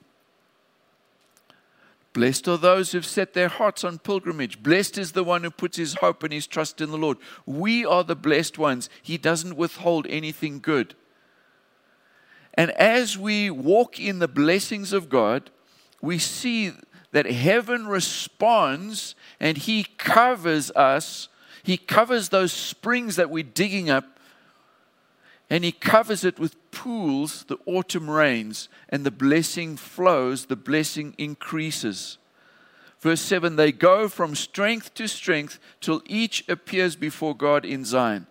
Blessed 2.17 2.49
are 2.49 2.57
those 2.57 2.93
who've 2.93 3.05
set 3.05 3.35
their 3.35 3.49
hearts 3.49 3.85
on 3.85 3.99
pilgrimage. 3.99 4.63
Blessed 4.63 4.97
is 4.97 5.13
the 5.13 5.23
one 5.23 5.45
who 5.45 5.51
puts 5.51 5.77
his 5.77 5.97
hope 6.01 6.23
and 6.23 6.33
his 6.33 6.47
trust 6.47 6.81
in 6.81 6.91
the 6.91 6.97
Lord. 6.97 7.19
We 7.45 7.85
are 7.85 8.03
the 8.03 8.17
blessed 8.17 8.57
ones. 8.57 8.89
He 9.03 9.19
doesn't 9.19 9.55
withhold 9.55 10.07
anything 10.09 10.61
good. 10.61 10.95
And 12.55 12.71
as 12.71 13.19
we 13.19 13.51
walk 13.51 14.01
in 14.01 14.19
the 14.19 14.29
blessings 14.29 14.95
of 14.95 15.11
God, 15.11 15.51
we 16.01 16.19
see 16.19 16.73
that 17.13 17.27
heaven 17.27 17.87
responds 17.87 19.15
and 19.39 19.59
He 19.59 19.85
covers 19.99 20.71
us. 20.71 21.29
He 21.65 21.77
covers 21.77 22.31
those 22.31 22.51
springs 22.51 23.17
that 23.17 23.29
we're 23.29 23.45
digging 23.45 23.91
up 23.91 24.16
and 25.49 25.65
he 25.65 25.73
covers 25.73 26.25
it 26.25 26.39
with 26.39 26.71
pools, 26.71 27.45
the 27.45 27.59
autumn 27.67 28.11
rains, 28.11 28.69
and 28.89 29.05
the 29.05 29.11
blessing 29.11 29.77
flows, 29.77 30.47
the 30.47 30.57
blessing 30.57 31.15
increases. 31.19 32.19
Verse 32.99 33.21
7 33.21 33.57
They 33.57 33.73
go 33.73 34.09
from 34.09 34.35
strength 34.35 34.95
to 34.95 35.07
strength 35.07 35.59
till 35.81 36.03
each 36.07 36.49
appears 36.49 36.97
before 36.97 37.37
God 37.37 37.65
in 37.65 37.85
Zion. 37.85 38.27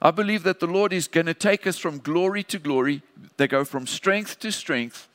I 0.00 0.10
believe 0.10 0.42
that 0.44 0.60
the 0.60 0.66
Lord 0.66 0.92
is 0.92 1.08
going 1.08 1.26
to 1.26 1.34
take 1.34 1.66
us 1.66 1.78
from 1.78 1.98
glory 1.98 2.42
to 2.44 2.58
glory. 2.58 3.02
They 3.36 3.48
go 3.48 3.64
from 3.64 3.86
strength 3.86 4.38
to 4.40 4.52
strength. 4.52 5.08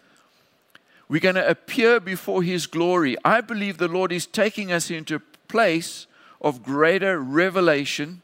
We're 1.08 1.20
going 1.20 1.36
to 1.36 1.50
appear 1.50 2.00
before 2.00 2.41
His 2.43 2.67
glory. 2.67 3.17
I 3.25 3.41
believe 3.41 3.77
the 3.77 3.88
Lord 3.88 4.12
is 4.12 4.25
taking 4.25 4.72
us 4.72 4.89
into 4.89 5.15
a 5.15 5.22
place 5.48 6.08
of 6.41 6.63
greater 6.63 7.20
revelation, 7.20 8.22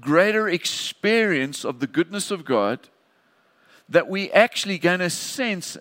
greater 0.00 0.48
experience 0.48 1.64
of 1.64 1.80
the 1.80 1.86
goodness 1.86 2.30
of 2.30 2.44
God, 2.44 2.80
that 3.88 4.08
we 4.08 4.30
actually 4.32 4.78
going 4.78 5.00
to 5.00 5.10
sense 5.10 5.76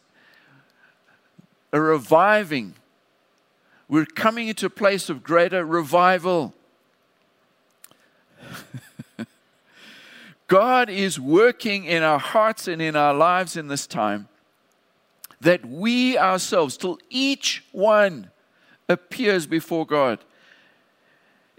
a 1.71 1.79
reviving. 1.81 2.75
We're 3.87 4.05
coming 4.05 4.47
into 4.47 4.65
a 4.65 4.69
place 4.69 5.09
of 5.09 5.23
greater 5.23 5.65
revival. 5.65 6.53
God 10.47 10.89
is 10.89 11.19
working 11.19 11.85
in 11.85 12.03
our 12.03 12.19
hearts 12.19 12.67
and 12.67 12.81
in 12.81 12.95
our 12.95 13.13
lives 13.13 13.57
in 13.57 13.67
this 13.67 13.87
time 13.87 14.27
that 15.43 15.65
we 15.65 16.17
ourselves, 16.17 16.77
till 16.77 16.97
each 17.09 17.65
one 17.71 18.31
appears 18.87 19.45
before 19.45 19.85
God, 19.85 20.19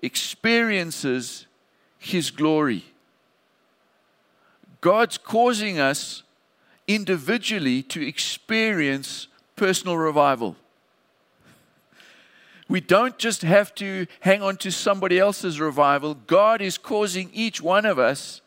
experiences 0.03 1.47
His 2.05 2.31
glory. 2.31 2.85
God's 4.81 5.17
causing 5.17 5.79
us 5.79 6.23
individually 6.87 7.83
to 7.85 8.07
experience 8.07 9.29
personal 9.57 9.97
revival. 9.97 10.57
We 12.69 12.81
don't 12.81 13.17
just 13.19 13.43
have 13.43 13.75
to 13.77 14.07
hang 14.21 14.43
on 14.43 14.57
to 14.59 14.71
somebody 14.71 15.19
else's 15.19 15.61
revival. 15.61 16.15
God 16.15 16.61
is 16.61 16.77
causing 16.77 17.31
each 17.33 17.63
one 17.63 17.87
of 17.87 17.99
us 17.99 18.41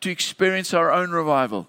to 0.00 0.10
experience 0.10 0.74
our 0.74 0.92
own 0.92 1.10
revival. 1.10 1.68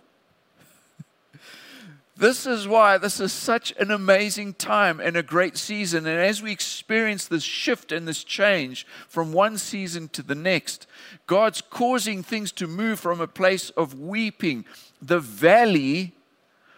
This 2.17 2.45
is 2.45 2.65
why 2.65 2.97
this 2.97 3.19
is 3.19 3.33
such 3.33 3.73
an 3.77 3.91
amazing 3.91 4.53
time 4.53 5.01
and 5.01 5.17
a 5.17 5.23
great 5.23 5.57
season. 5.57 6.07
And 6.07 6.17
as 6.17 6.41
we 6.41 6.51
experience 6.51 7.27
this 7.27 7.43
shift 7.43 7.91
and 7.91 8.07
this 8.07 8.23
change 8.23 8.87
from 9.09 9.33
one 9.33 9.57
season 9.57 10.07
to 10.09 10.21
the 10.21 10.35
next, 10.35 10.87
God's 11.27 11.59
causing 11.59 12.23
things 12.23 12.53
to 12.53 12.67
move 12.67 13.01
from 13.01 13.19
a 13.19 13.27
place 13.27 13.69
of 13.71 13.99
weeping. 13.99 14.63
The 15.01 15.19
valley 15.19 16.13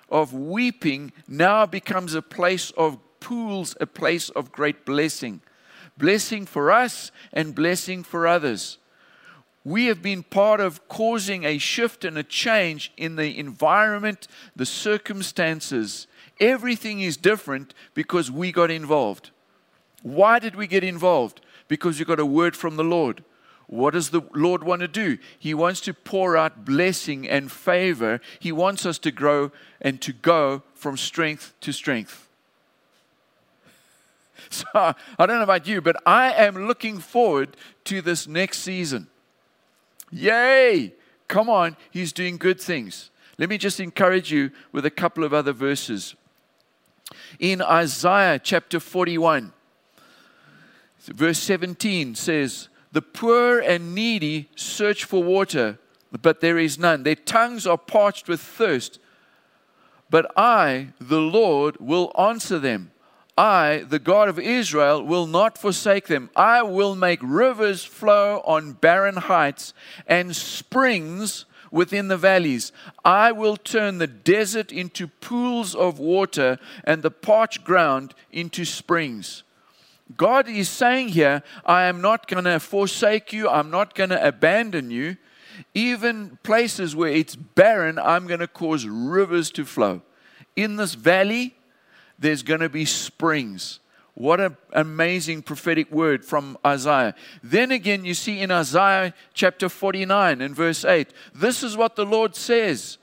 of 0.09 0.33
weeping 0.33 1.11
now 1.27 1.67
becomes 1.67 2.15
a 2.15 2.23
place 2.23 2.71
of 2.71 2.97
pools, 3.19 3.75
a 3.79 3.85
place 3.85 4.29
of 4.29 4.51
great 4.51 4.85
blessing. 4.85 5.41
Blessing 5.97 6.47
for 6.47 6.71
us 6.71 7.11
and 7.31 7.53
blessing 7.53 8.03
for 8.03 8.25
others 8.25 8.79
we 9.67 9.87
have 9.87 10.01
been 10.01 10.23
part 10.23 10.61
of 10.61 10.87
causing 10.87 11.43
a 11.43 11.57
shift 11.57 12.05
and 12.05 12.17
a 12.17 12.23
change 12.23 12.89
in 12.95 13.17
the 13.17 13.37
environment, 13.37 14.25
the 14.55 14.65
circumstances. 14.65 16.07
Everything 16.39 17.01
is 17.01 17.17
different 17.17 17.73
because 17.93 18.31
we 18.31 18.53
got 18.53 18.71
involved. 18.71 19.31
Why 20.03 20.39
did 20.39 20.55
we 20.55 20.67
get 20.67 20.85
involved? 20.85 21.41
Because 21.67 21.99
you 21.99 22.05
got 22.05 22.17
a 22.17 22.25
word 22.25 22.55
from 22.55 22.77
the 22.77 22.83
Lord. 22.85 23.25
What 23.65 23.93
does 23.93 24.11
the 24.11 24.21
Lord 24.33 24.63
want 24.63 24.79
to 24.83 24.87
do? 24.87 25.17
He 25.37 25.53
wants 25.53 25.81
to 25.81 25.93
pour 25.93 26.37
out 26.37 26.63
blessing 26.63 27.27
and 27.27 27.51
favor. 27.51 28.21
He 28.39 28.53
wants 28.53 28.85
us 28.85 28.97
to 28.99 29.11
grow 29.11 29.51
and 29.81 29.99
to 30.01 30.13
go 30.13 30.63
from 30.75 30.95
strength 30.95 31.53
to 31.59 31.73
strength. 31.73 32.23
So, 34.49 34.65
I 34.73 35.25
don't 35.25 35.39
know 35.39 35.43
about 35.43 35.67
you, 35.67 35.81
but 35.81 35.97
I 36.05 36.31
am 36.31 36.67
looking 36.67 36.99
forward 36.99 37.57
to 37.83 38.01
this 38.01 38.27
next 38.27 38.59
season. 38.59 39.07
Yay! 40.11 40.93
Come 41.27 41.49
on, 41.49 41.75
he's 41.91 42.13
doing 42.13 42.37
good 42.37 42.59
things. 42.59 43.11
Let 43.37 43.49
me 43.49 43.57
just 43.57 43.79
encourage 43.79 44.31
you 44.31 44.51
with 44.71 44.85
a 44.85 44.91
couple 44.91 45.23
of 45.23 45.33
other 45.33 45.53
verses. 45.53 46.15
In 47.39 47.61
Isaiah 47.61 48.39
chapter 48.39 48.79
41, 48.79 49.53
verse 51.05 51.39
17 51.39 52.15
says, 52.15 52.69
The 52.91 53.01
poor 53.01 53.59
and 53.59 53.93
needy 53.93 54.49
search 54.55 55.03
for 55.03 55.23
water, 55.23 55.77
but 56.21 56.41
there 56.41 56.57
is 56.57 56.79
none. 56.79 57.03
Their 57.03 57.15
tongues 57.15 57.67
are 57.67 57.77
parched 57.77 58.27
with 58.27 58.41
thirst. 58.41 58.99
But 60.09 60.31
I, 60.37 60.89
the 60.99 61.19
Lord, 61.19 61.77
will 61.79 62.11
answer 62.17 62.59
them. 62.59 62.91
I, 63.37 63.85
the 63.87 63.99
God 63.99 64.29
of 64.29 64.39
Israel, 64.39 65.03
will 65.03 65.27
not 65.27 65.57
forsake 65.57 66.07
them. 66.07 66.29
I 66.35 66.63
will 66.63 66.95
make 66.95 67.19
rivers 67.21 67.83
flow 67.83 68.41
on 68.45 68.73
barren 68.73 69.17
heights 69.17 69.73
and 70.07 70.35
springs 70.35 71.45
within 71.71 72.07
the 72.07 72.17
valleys. 72.17 72.71
I 73.05 73.31
will 73.31 73.57
turn 73.57 73.99
the 73.99 74.07
desert 74.07 74.71
into 74.71 75.07
pools 75.07 75.75
of 75.75 75.99
water 75.99 76.57
and 76.83 77.03
the 77.03 77.11
parched 77.11 77.63
ground 77.63 78.15
into 78.31 78.65
springs. 78.65 79.43
God 80.15 80.47
is 80.47 80.69
saying 80.69 81.09
here, 81.09 81.43
I 81.65 81.83
am 81.83 82.01
not 82.01 82.27
going 82.27 82.45
to 82.45 82.59
forsake 82.59 83.33
you, 83.33 83.49
I'm 83.49 83.69
not 83.69 83.93
going 83.93 84.09
to 84.11 84.27
abandon 84.27 84.89
you. 84.89 85.17
Even 85.73 86.37
places 86.43 86.95
where 86.95 87.11
it's 87.11 87.35
barren, 87.35 87.99
I'm 87.99 88.27
going 88.27 88.39
to 88.39 88.47
cause 88.47 88.85
rivers 88.85 89.51
to 89.51 89.65
flow. 89.65 90.01
In 90.55 90.77
this 90.77 90.93
valley, 90.93 91.56
there's 92.19 92.43
going 92.43 92.61
to 92.61 92.69
be 92.69 92.85
springs. 92.85 93.79
What 94.13 94.39
an 94.39 94.57
amazing 94.73 95.43
prophetic 95.43 95.91
word 95.91 96.25
from 96.25 96.57
Isaiah. 96.65 97.13
Then 97.43 97.71
again, 97.71 98.03
you 98.03 98.15
see 98.15 98.39
in 98.39 98.49
Isaiah 98.49 99.13
chapter 99.35 99.69
49 99.69 100.41
and 100.41 100.55
verse 100.55 100.83
8, 100.83 101.13
this 101.35 101.61
is 101.61 101.77
what 101.77 101.95
the 101.95 102.05
Lord 102.05 102.35
says 102.35 102.97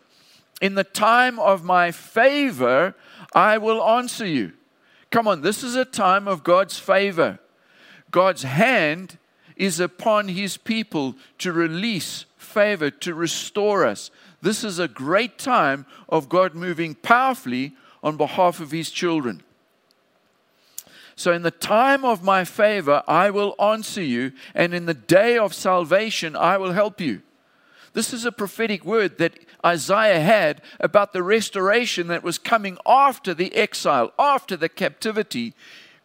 In 0.61 0.75
the 0.75 0.83
time 0.83 1.39
of 1.39 1.63
my 1.63 1.93
favor, 1.93 2.97
I 3.33 3.59
will 3.59 3.81
answer 3.81 4.27
you. 4.27 4.55
Come 5.11 5.29
on, 5.29 5.43
this 5.43 5.63
is 5.63 5.77
a 5.77 5.85
time 5.85 6.27
of 6.27 6.43
God's 6.43 6.81
favor. 6.81 7.39
God's 8.11 8.43
hand 8.43 9.19
is 9.57 9.79
upon 9.79 10.27
his 10.27 10.57
people 10.57 11.15
to 11.39 11.53
release 11.53 12.25
favor, 12.37 12.91
to 12.91 13.15
restore 13.15 13.85
us. 13.85 14.11
This 14.43 14.65
is 14.65 14.81
a 14.81 14.89
great 14.89 15.39
time 15.39 15.87
of 16.09 16.29
God 16.29 16.55
moving 16.55 16.97
powerfully 16.97 17.77
on 18.05 18.19
behalf 18.19 18.61
of 18.61 18.71
his 18.71 18.91
children. 18.91 19.43
So, 21.17 21.33
in 21.33 21.43
the 21.43 21.51
time 21.51 22.05
of 22.05 22.23
my 22.23 22.45
favor, 22.45 23.03
I 23.09 23.31
will 23.31 23.55
answer 23.59 24.03
you, 24.03 24.33
and 24.55 24.75
in 24.75 24.87
the 24.87 24.95
day 24.95 25.39
of 25.39 25.55
salvation, 25.55 26.37
I 26.37 26.59
will 26.59 26.73
help 26.73 27.01
you. 27.01 27.23
This 27.95 28.13
is 28.13 28.25
a 28.25 28.33
prophetic 28.33 28.85
word 28.85 29.19
that 29.19 29.39
Isaiah 29.65 30.21
had 30.21 30.61
about 30.81 31.13
the 31.13 31.23
restoration 31.23 32.09
that 32.09 32.25
was 32.25 32.39
coming 32.39 32.77
after 32.85 33.33
the 33.33 33.55
exile, 33.55 34.13
after 34.19 34.57
the 34.57 34.69
captivity. 34.69 35.55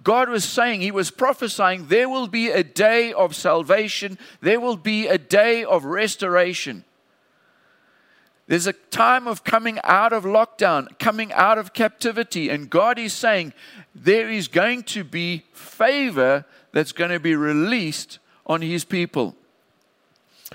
God 0.04 0.30
was 0.30 0.46
saying, 0.46 0.82
He 0.82 0.92
was 0.92 1.12
prophesying, 1.12 1.88
there 1.88 2.08
will 2.08 2.28
be 2.28 2.50
a 2.50 2.64
day 2.64 3.12
of 3.12 3.36
salvation, 3.36 4.20
there 4.42 4.60
will 4.60 4.78
be 4.78 5.08
a 5.08 5.18
day 5.18 5.64
of 5.64 5.84
restoration. 5.84 6.86
There's 8.50 8.66
a 8.66 8.74
time 8.74 9.28
of 9.28 9.44
coming 9.44 9.78
out 9.84 10.12
of 10.12 10.24
lockdown, 10.24 10.98
coming 10.98 11.32
out 11.34 11.60
of 11.60 11.72
captivity, 11.72 12.50
and 12.50 12.68
God 12.68 12.98
is 12.98 13.14
saying 13.14 13.54
there 13.94 14.28
is 14.28 14.48
going 14.48 14.82
to 14.86 15.04
be 15.04 15.44
favor 15.54 16.46
that's 16.72 16.92
going 16.92 17.12
to 17.12 17.20
be 17.20 17.36
released 17.36 18.18
on 18.48 18.64
His 18.64 18.86
people. 18.86 19.36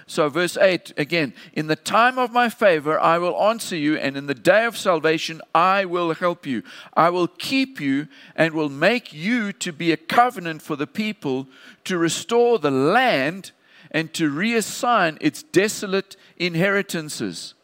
So, 0.08 0.28
verse 0.28 0.56
8 0.56 0.92
again, 0.96 1.34
in 1.52 1.68
the 1.68 1.76
time 1.76 2.18
of 2.18 2.32
my 2.32 2.48
favor, 2.48 2.98
I 2.98 3.18
will 3.18 3.40
answer 3.40 3.76
you, 3.76 3.96
and 3.96 4.16
in 4.16 4.26
the 4.26 4.34
day 4.34 4.64
of 4.64 4.76
salvation, 4.76 5.40
I 5.54 5.84
will 5.84 6.14
help 6.14 6.46
you. 6.46 6.64
I 6.94 7.10
will 7.10 7.28
keep 7.28 7.80
you 7.80 8.08
and 8.34 8.54
will 8.54 8.70
make 8.70 9.12
you 9.12 9.52
to 9.52 9.72
be 9.72 9.92
a 9.92 9.96
covenant 9.96 10.62
for 10.62 10.74
the 10.74 10.88
people 10.88 11.46
to 11.84 11.96
restore 11.96 12.58
the 12.58 12.72
land 12.72 13.52
and 13.92 14.12
to 14.14 14.32
reassign 14.32 15.16
its 15.20 15.44
desolate 15.44 16.16
inheritances 16.36 17.54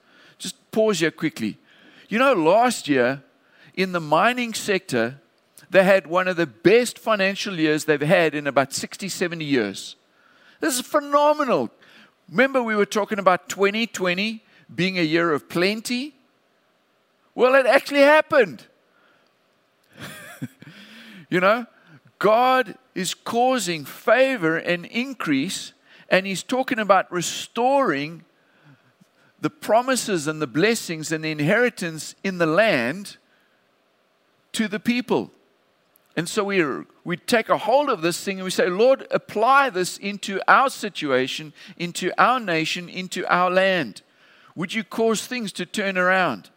pause 0.71 1.01
here 1.01 1.11
quickly. 1.11 1.59
You 2.09 2.19
know, 2.19 2.33
last 2.33 2.89
year 2.89 3.23
in 3.75 3.93
the 3.93 4.01
mining 4.01 4.55
sector, 4.55 5.21
they 5.71 5.85
had 5.85 6.07
one 6.07 6.27
of 6.29 6.37
the 6.37 6.47
best 6.47 6.99
financial 6.99 7.59
years 7.59 7.85
they've 7.85 8.01
had 8.01 8.35
in 8.35 8.47
about 8.47 8.73
60, 8.73 9.09
70 9.09 9.45
years. 9.45 9.97
This 10.61 10.79
is 10.79 10.87
phenomenal. 10.87 11.71
Remember, 12.29 12.63
we 12.63 12.75
were 12.75 12.87
talking 12.87 13.19
about 13.19 13.49
2020 13.49 14.43
being 14.75 14.99
a 14.99 15.03
year 15.03 15.33
of 15.33 15.49
plenty? 15.49 16.15
Well, 17.35 17.55
it 17.55 17.67
actually 17.67 18.01
happened. 18.01 18.67
you 21.31 21.41
know, 21.41 21.67
God 22.19 22.77
is 22.95 23.15
causing 23.15 23.85
favor 23.85 24.57
and 24.57 24.85
increase, 24.87 25.73
and 26.09 26.27
He's 26.27 26.43
talking 26.43 26.79
about 26.79 27.11
restoring 27.11 28.25
the 29.41 29.51
promises 29.51 30.27
and 30.27 30.41
the 30.41 30.47
blessings 30.47 31.13
and 31.13 31.25
the 31.25 31.31
inheritance 31.31 32.15
in 32.23 32.39
the 32.39 32.47
land 32.47 33.17
to 34.53 34.69
the 34.69 34.81
people. 34.81 35.31
And 36.17 36.29
so 36.29 36.45
we, 36.45 36.63
we 37.05 37.17
take 37.17 37.49
a 37.49 37.57
hold 37.57 37.89
of 37.89 38.03
this 38.03 38.23
thing 38.23 38.39
and 38.39 38.45
we 38.45 38.51
say, 38.51 38.69
Lord, 38.69 39.07
apply 39.11 39.71
this 39.71 39.97
into 39.97 40.41
our 40.49 40.69
situation, 40.69 41.53
into 41.79 42.13
our 42.19 42.41
nation, 42.41 42.89
into 42.89 43.25
our 43.33 43.51
land. 43.51 44.03
Would 44.57 44.75
you 44.75 44.85
cause 44.85 45.27
things 45.27 45.53
to 45.53 45.65
turn 45.65 45.97
around? 45.97 46.51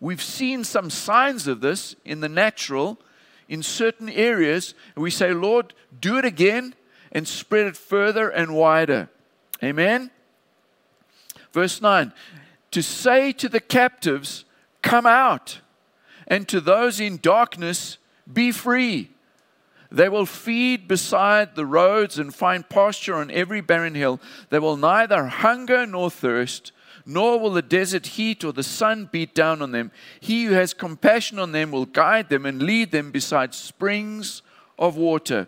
We've 0.00 0.22
seen 0.22 0.64
some 0.64 0.90
signs 0.90 1.46
of 1.46 1.60
this 1.60 1.94
in 2.04 2.20
the 2.20 2.28
natural 2.28 2.98
in 3.48 3.62
certain 3.62 4.08
areas. 4.08 4.74
And 4.94 5.02
we 5.02 5.10
say, 5.10 5.32
Lord, 5.32 5.74
do 6.00 6.16
it 6.16 6.24
again 6.24 6.74
and 7.12 7.28
spread 7.28 7.66
it 7.66 7.76
further 7.76 8.30
and 8.30 8.56
wider. 8.56 9.10
Amen. 9.62 10.10
Verse 11.52 11.80
9 11.80 12.12
to 12.72 12.82
say 12.82 13.32
to 13.32 13.48
the 13.48 13.60
captives, 13.60 14.44
Come 14.80 15.06
out, 15.06 15.60
and 16.26 16.48
to 16.48 16.60
those 16.60 16.98
in 16.98 17.18
darkness, 17.18 17.98
Be 18.30 18.50
free. 18.50 19.10
They 19.90 20.08
will 20.08 20.24
feed 20.24 20.88
beside 20.88 21.54
the 21.54 21.66
roads 21.66 22.18
and 22.18 22.34
find 22.34 22.66
pasture 22.66 23.14
on 23.14 23.30
every 23.30 23.60
barren 23.60 23.94
hill. 23.94 24.20
They 24.48 24.58
will 24.58 24.78
neither 24.78 25.26
hunger 25.26 25.86
nor 25.86 26.10
thirst, 26.10 26.72
nor 27.04 27.38
will 27.38 27.52
the 27.52 27.60
desert 27.60 28.06
heat 28.06 28.42
or 28.42 28.54
the 28.54 28.62
sun 28.62 29.10
beat 29.12 29.34
down 29.34 29.60
on 29.60 29.72
them. 29.72 29.92
He 30.18 30.44
who 30.44 30.54
has 30.54 30.72
compassion 30.72 31.38
on 31.38 31.52
them 31.52 31.70
will 31.70 31.84
guide 31.84 32.30
them 32.30 32.46
and 32.46 32.62
lead 32.62 32.90
them 32.90 33.10
beside 33.10 33.54
springs 33.54 34.40
of 34.78 34.96
water. 34.96 35.46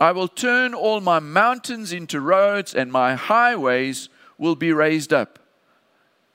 I 0.00 0.12
will 0.12 0.28
turn 0.28 0.72
all 0.72 1.02
my 1.02 1.18
mountains 1.18 1.92
into 1.92 2.22
roads, 2.22 2.74
and 2.74 2.90
my 2.90 3.14
highways 3.14 4.08
will 4.40 4.56
be 4.56 4.72
raised 4.72 5.12
up. 5.12 5.38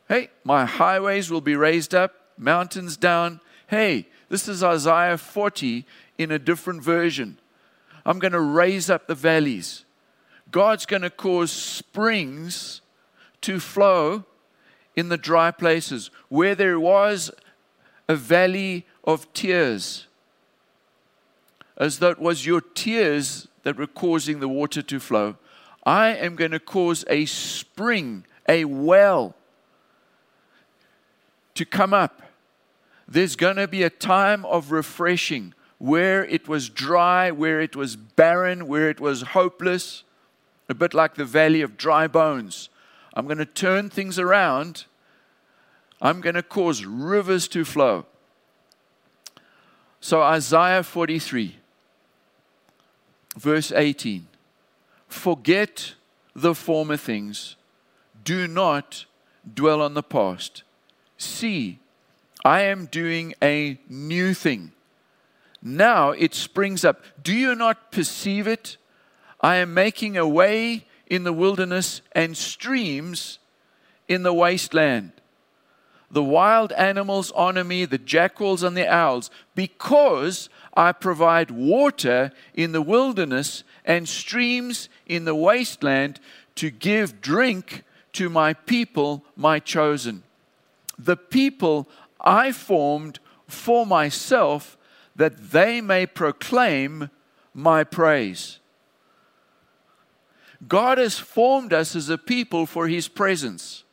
Hey, 0.08 0.30
my 0.44 0.66
highways 0.66 1.32
will 1.32 1.42
be 1.42 1.56
raised 1.56 1.96
up, 1.96 2.14
mountains 2.38 2.96
down. 2.96 3.42
Hey, 3.68 4.08
this 4.30 4.48
is 4.48 4.64
Isaiah 4.64 5.18
40 5.18 5.86
in 6.20 6.32
a 6.32 6.38
different 6.38 6.84
version. 6.84 7.40
I'm 8.06 8.20
going 8.20 8.34
to 8.34 8.40
raise 8.40 8.92
up 8.92 9.08
the 9.08 9.16
valleys. 9.16 9.86
God's 10.52 10.86
going 10.86 11.02
to 11.02 11.10
cause 11.10 11.52
springs 11.52 12.82
to 13.42 13.60
flow 13.60 14.24
in 14.96 15.10
the 15.10 15.18
dry 15.18 15.50
places 15.50 16.12
where 16.30 16.54
there 16.54 16.80
was 16.80 17.32
a 18.08 18.16
valley 18.16 18.86
of 19.04 19.34
tears, 19.34 20.06
as 21.76 21.98
though 21.98 22.12
it 22.12 22.20
was 22.20 22.46
your 22.46 22.62
tears 22.62 23.48
that 23.64 23.78
were 23.78 23.88
causing 23.88 24.40
the 24.40 24.48
water 24.48 24.84
to 24.84 25.00
flow. 25.00 25.38
I 25.86 26.10
am 26.10 26.36
going 26.36 26.52
to 26.52 26.60
cause 26.60 27.06
a 27.08 27.26
spring, 27.26 28.26
a 28.50 28.66
well 28.66 29.36
to 31.54 31.66
come 31.66 31.94
up. 31.94 32.22
There's 33.08 33.36
going 33.36 33.58
to 33.58 33.68
be 33.68 33.84
a 33.84 33.90
time 33.90 34.46
of 34.46 34.72
refreshing 34.72 35.54
where 35.78 36.26
it 36.26 36.48
was 36.48 36.70
dry, 36.70 37.30
where 37.30 37.62
it 37.62 37.76
was 37.76 37.96
barren, 37.96 38.68
where 38.68 38.90
it 38.90 39.00
was 39.00 39.22
hopeless, 39.22 40.04
a 40.68 40.74
bit 40.74 40.94
like 40.94 41.16
the 41.16 41.26
valley 41.26 41.62
of 41.62 41.78
dry 41.78 42.08
bones. 42.08 42.70
I'm 43.14 43.26
going 43.26 43.38
to 43.38 43.46
turn 43.46 43.90
things 43.90 44.18
around. 44.18 44.86
I'm 46.02 46.20
going 46.20 46.36
to 46.36 46.44
cause 46.44 46.84
rivers 46.84 47.48
to 47.50 47.64
flow. 47.64 48.06
So, 50.02 50.22
Isaiah 50.22 50.84
43, 50.84 51.58
verse 53.38 53.72
18 53.72 54.28
Forget 55.16 55.96
the 56.36 56.54
former 56.54 56.98
things, 56.98 57.56
do 58.24 58.48
not 58.48 59.06
dwell 59.52 59.82
on 59.82 59.94
the 59.94 60.04
past. 60.04 60.62
See, 61.18 61.80
I 62.44 62.62
am 62.64 62.86
doing 62.86 63.34
a 63.42 63.80
new 63.90 64.34
thing. 64.34 64.74
Now 65.64 66.12
it 66.12 66.36
springs 66.36 66.86
up. 66.86 67.02
Do 67.24 67.34
you 67.34 67.56
not 67.56 67.92
perceive 67.92 68.46
it? 68.46 68.78
I 69.42 69.56
am 69.56 69.74
making 69.74 70.18
a 70.18 70.28
way 70.28 70.86
in 71.08 71.24
the 71.24 71.34
wilderness 71.34 72.02
and 72.12 72.38
streams 72.38 73.40
in 74.08 74.22
the 74.22 74.34
wasteland. 74.34 75.14
The 76.16 76.24
wild 76.24 76.72
animals 76.72 77.30
honor 77.34 77.66
me, 77.66 77.84
the 77.84 77.98
jackals 77.98 78.64
and 78.64 78.78
the 78.78 78.88
owls, 78.88 79.30
because 79.54 80.48
I 80.74 80.94
provide 80.94 81.52
water 81.52 82.32
in 82.54 82.72
the 82.72 82.82
wilderness 82.82 83.66
and 83.84 84.08
streams 84.08 84.88
in 85.06 85.26
the 85.26 85.36
wasteland 85.36 86.22
to 86.56 86.70
give 86.70 87.20
drink 87.20 87.84
to 88.14 88.30
my 88.30 88.54
people, 88.54 89.26
my 89.36 89.60
chosen 89.60 90.24
the 90.98 91.18
people 91.18 91.86
I 92.22 92.54
formed 92.54 93.20
for 93.50 93.86
myself, 93.86 94.78
that 95.18 95.52
they 95.52 95.82
may 95.82 96.06
proclaim 96.06 97.10
my 97.54 97.84
praise. 97.84 98.60
God 100.66 100.98
has 100.98 101.20
formed 101.20 101.74
us 101.74 101.94
as 101.94 102.08
a 102.08 102.18
people 102.18 102.66
for 102.66 102.88
his 102.88 103.10
presence. 103.10 103.85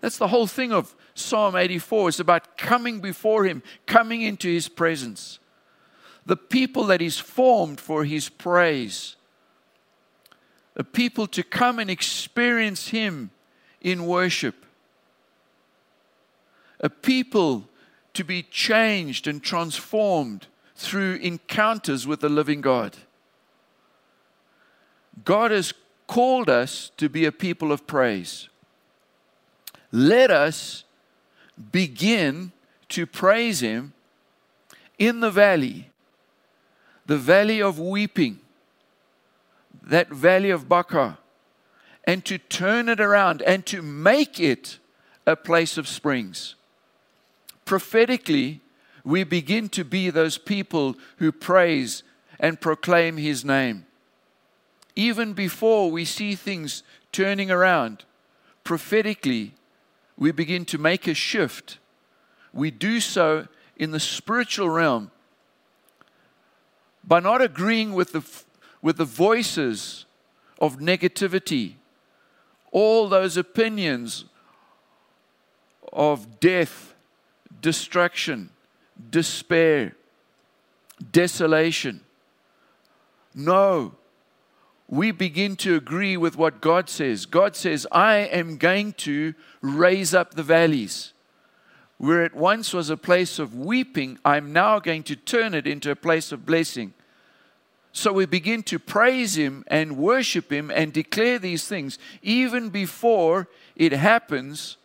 That's 0.00 0.18
the 0.18 0.28
whole 0.28 0.46
thing 0.46 0.72
of 0.72 0.94
Psalm 1.14 1.56
84. 1.56 2.10
It's 2.10 2.20
about 2.20 2.56
coming 2.56 3.00
before 3.00 3.44
him, 3.44 3.62
coming 3.86 4.22
into 4.22 4.48
his 4.48 4.68
presence. 4.68 5.38
The 6.26 6.36
people 6.36 6.84
that 6.84 7.00
he's 7.00 7.18
formed 7.18 7.80
for 7.80 8.04
his 8.04 8.28
praise. 8.28 9.16
The 10.74 10.84
people 10.84 11.26
to 11.28 11.42
come 11.42 11.78
and 11.78 11.90
experience 11.90 12.88
him 12.88 13.30
in 13.80 14.06
worship 14.06 14.66
a 16.80 16.88
people 16.88 17.68
to 18.14 18.24
be 18.24 18.42
changed 18.42 19.26
and 19.26 19.42
transformed 19.42 20.46
through 20.74 21.14
encounters 21.16 22.06
with 22.06 22.20
the 22.20 22.28
living 22.28 22.60
God. 22.60 22.96
God 25.24 25.50
has 25.50 25.72
called 26.06 26.48
us 26.48 26.90
to 26.96 27.08
be 27.08 27.24
a 27.24 27.32
people 27.32 27.72
of 27.72 27.86
praise. 27.86 28.48
Let 29.90 30.30
us 30.30 30.84
begin 31.72 32.52
to 32.90 33.06
praise 33.06 33.60
Him 33.60 33.92
in 34.98 35.20
the 35.20 35.30
valley, 35.30 35.90
the 37.06 37.18
valley 37.18 37.62
of 37.62 37.78
weeping, 37.78 38.40
that 39.82 40.08
valley 40.08 40.50
of 40.50 40.68
Baca, 40.68 41.18
and 42.04 42.24
to 42.24 42.38
turn 42.38 42.88
it 42.88 43.00
around 43.00 43.42
and 43.42 43.64
to 43.66 43.82
make 43.82 44.40
it 44.40 44.78
a 45.26 45.36
place 45.36 45.78
of 45.78 45.86
springs 45.86 46.54
prophetically, 47.68 48.62
we 49.04 49.22
begin 49.22 49.68
to 49.68 49.84
be 49.84 50.08
those 50.08 50.38
people 50.38 50.96
who 51.18 51.30
praise 51.30 52.02
and 52.40 52.58
proclaim 52.58 53.18
His 53.18 53.44
name. 53.44 53.84
Even 54.96 55.34
before 55.34 55.90
we 55.90 56.06
see 56.06 56.34
things 56.34 56.82
turning 57.12 57.50
around, 57.50 58.04
prophetically, 58.64 59.52
we 60.18 60.32
begin 60.32 60.64
to 60.66 60.78
make 60.78 61.06
a 61.06 61.14
shift. 61.14 61.78
We 62.52 62.70
do 62.70 63.00
so 63.00 63.46
in 63.76 63.92
the 63.92 64.00
spiritual 64.00 64.68
realm 64.68 65.12
by 67.04 67.20
not 67.20 67.40
agreeing 67.40 67.94
with 67.94 68.12
the, 68.12 68.22
with 68.82 68.96
the 68.96 69.04
voices 69.04 70.04
of 70.60 70.78
negativity, 70.78 71.74
all 72.72 73.08
those 73.08 73.36
opinions 73.36 74.24
of 75.92 76.40
death 76.40 76.94
destruction, 77.60 78.50
despair, 79.10 79.94
desolation. 81.12 82.00
No, 83.34 83.94
we 84.88 85.10
begin 85.10 85.56
to 85.56 85.76
agree 85.76 86.16
with 86.16 86.36
what 86.36 86.60
God 86.60 86.88
says. 86.88 87.26
God 87.26 87.54
says, 87.54 87.86
I 87.92 88.16
am 88.16 88.56
going 88.56 88.94
to 88.94 89.34
raise 89.60 90.14
up 90.14 90.34
the 90.34 90.42
valleys. 90.42 91.12
Where 91.98 92.24
it 92.24 92.34
once 92.34 92.72
was 92.72 92.90
a 92.90 92.96
place 92.96 93.38
of 93.38 93.54
weeping, 93.54 94.18
I'm 94.24 94.52
now 94.52 94.78
going 94.78 95.02
to 95.04 95.16
turn 95.16 95.52
it 95.52 95.66
into 95.66 95.90
a 95.90 95.96
place 95.96 96.32
of 96.32 96.46
blessing. 96.46 96.94
So 97.92 98.12
we 98.12 98.26
begin 98.26 98.62
to 98.64 98.78
praise 98.78 99.36
Him 99.36 99.64
and 99.66 99.98
worship 99.98 100.52
Him 100.52 100.70
and 100.70 100.92
declare 100.92 101.38
these 101.38 101.66
things 101.66 101.98
even 102.22 102.70
before 102.70 103.48
it 103.76 103.92
happens 103.92 104.76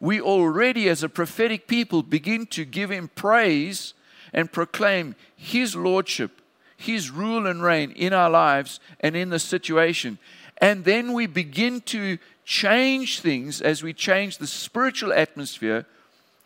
we 0.00 0.20
already, 0.20 0.88
as 0.88 1.02
a 1.02 1.08
prophetic 1.08 1.66
people, 1.66 2.02
begin 2.02 2.46
to 2.46 2.64
give 2.64 2.90
Him 2.90 3.08
praise 3.14 3.94
and 4.32 4.52
proclaim 4.52 5.14
His 5.36 5.74
Lordship, 5.74 6.42
His 6.76 7.10
rule 7.10 7.46
and 7.46 7.62
reign 7.62 7.90
in 7.92 8.12
our 8.12 8.30
lives 8.30 8.80
and 9.00 9.16
in 9.16 9.30
the 9.30 9.38
situation. 9.38 10.18
And 10.58 10.84
then 10.84 11.12
we 11.12 11.26
begin 11.26 11.80
to 11.82 12.18
change 12.44 13.20
things 13.20 13.60
as 13.60 13.82
we 13.82 13.92
change 13.92 14.38
the 14.38 14.46
spiritual 14.46 15.12
atmosphere. 15.12 15.86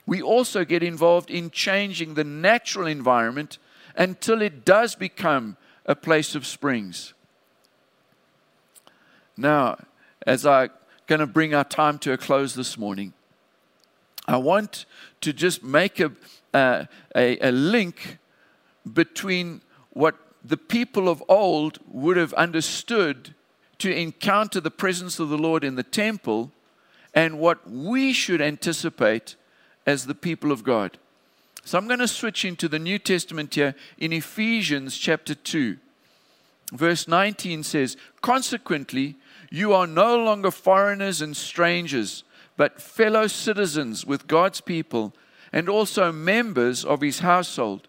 We 0.06 0.22
also 0.22 0.64
get 0.64 0.82
involved 0.82 1.30
in 1.30 1.50
changing 1.50 2.14
the 2.14 2.24
natural 2.24 2.86
environment 2.86 3.58
until 3.96 4.42
it 4.42 4.64
does 4.64 4.94
become 4.94 5.56
a 5.86 5.94
place 5.94 6.34
of 6.34 6.46
springs. 6.46 7.12
Now, 9.36 9.78
as 10.26 10.46
I'm 10.46 10.70
going 11.06 11.20
to 11.20 11.26
bring 11.26 11.54
our 11.54 11.64
time 11.64 11.98
to 12.00 12.12
a 12.12 12.16
close 12.16 12.54
this 12.54 12.76
morning, 12.76 13.12
I 14.26 14.36
want 14.36 14.86
to 15.22 15.32
just 15.32 15.62
make 15.62 15.98
a, 15.98 16.12
uh, 16.54 16.84
a, 17.16 17.48
a 17.48 17.50
link 17.50 18.18
between 18.92 19.60
what 19.90 20.16
the 20.44 20.56
people 20.56 21.08
of 21.08 21.22
old 21.28 21.78
would 21.86 22.16
have 22.16 22.32
understood 22.34 23.34
to 23.78 23.94
encounter 23.94 24.60
the 24.60 24.70
presence 24.70 25.18
of 25.18 25.28
the 25.28 25.38
Lord 25.38 25.64
in 25.64 25.74
the 25.74 25.82
temple 25.82 26.50
and 27.14 27.38
what 27.38 27.68
we 27.68 28.12
should 28.12 28.40
anticipate 28.40 29.36
as 29.86 30.06
the 30.06 30.14
people 30.14 30.52
of 30.52 30.62
God. 30.62 30.98
So 31.64 31.76
I'm 31.78 31.86
going 31.86 32.00
to 32.00 32.08
switch 32.08 32.44
into 32.44 32.68
the 32.68 32.78
New 32.78 32.98
Testament 32.98 33.54
here 33.54 33.74
in 33.98 34.12
Ephesians 34.12 34.96
chapter 34.96 35.34
2. 35.34 35.76
Verse 36.72 37.08
19 37.08 37.62
says, 37.64 37.96
Consequently, 38.22 39.16
you 39.50 39.72
are 39.72 39.86
no 39.86 40.16
longer 40.16 40.50
foreigners 40.50 41.20
and 41.20 41.36
strangers, 41.36 42.22
but 42.56 42.80
fellow 42.80 43.26
citizens 43.26 44.06
with 44.06 44.26
God's 44.26 44.60
people 44.60 45.12
and 45.52 45.68
also 45.68 46.12
members 46.12 46.84
of 46.84 47.00
his 47.00 47.20
household, 47.20 47.88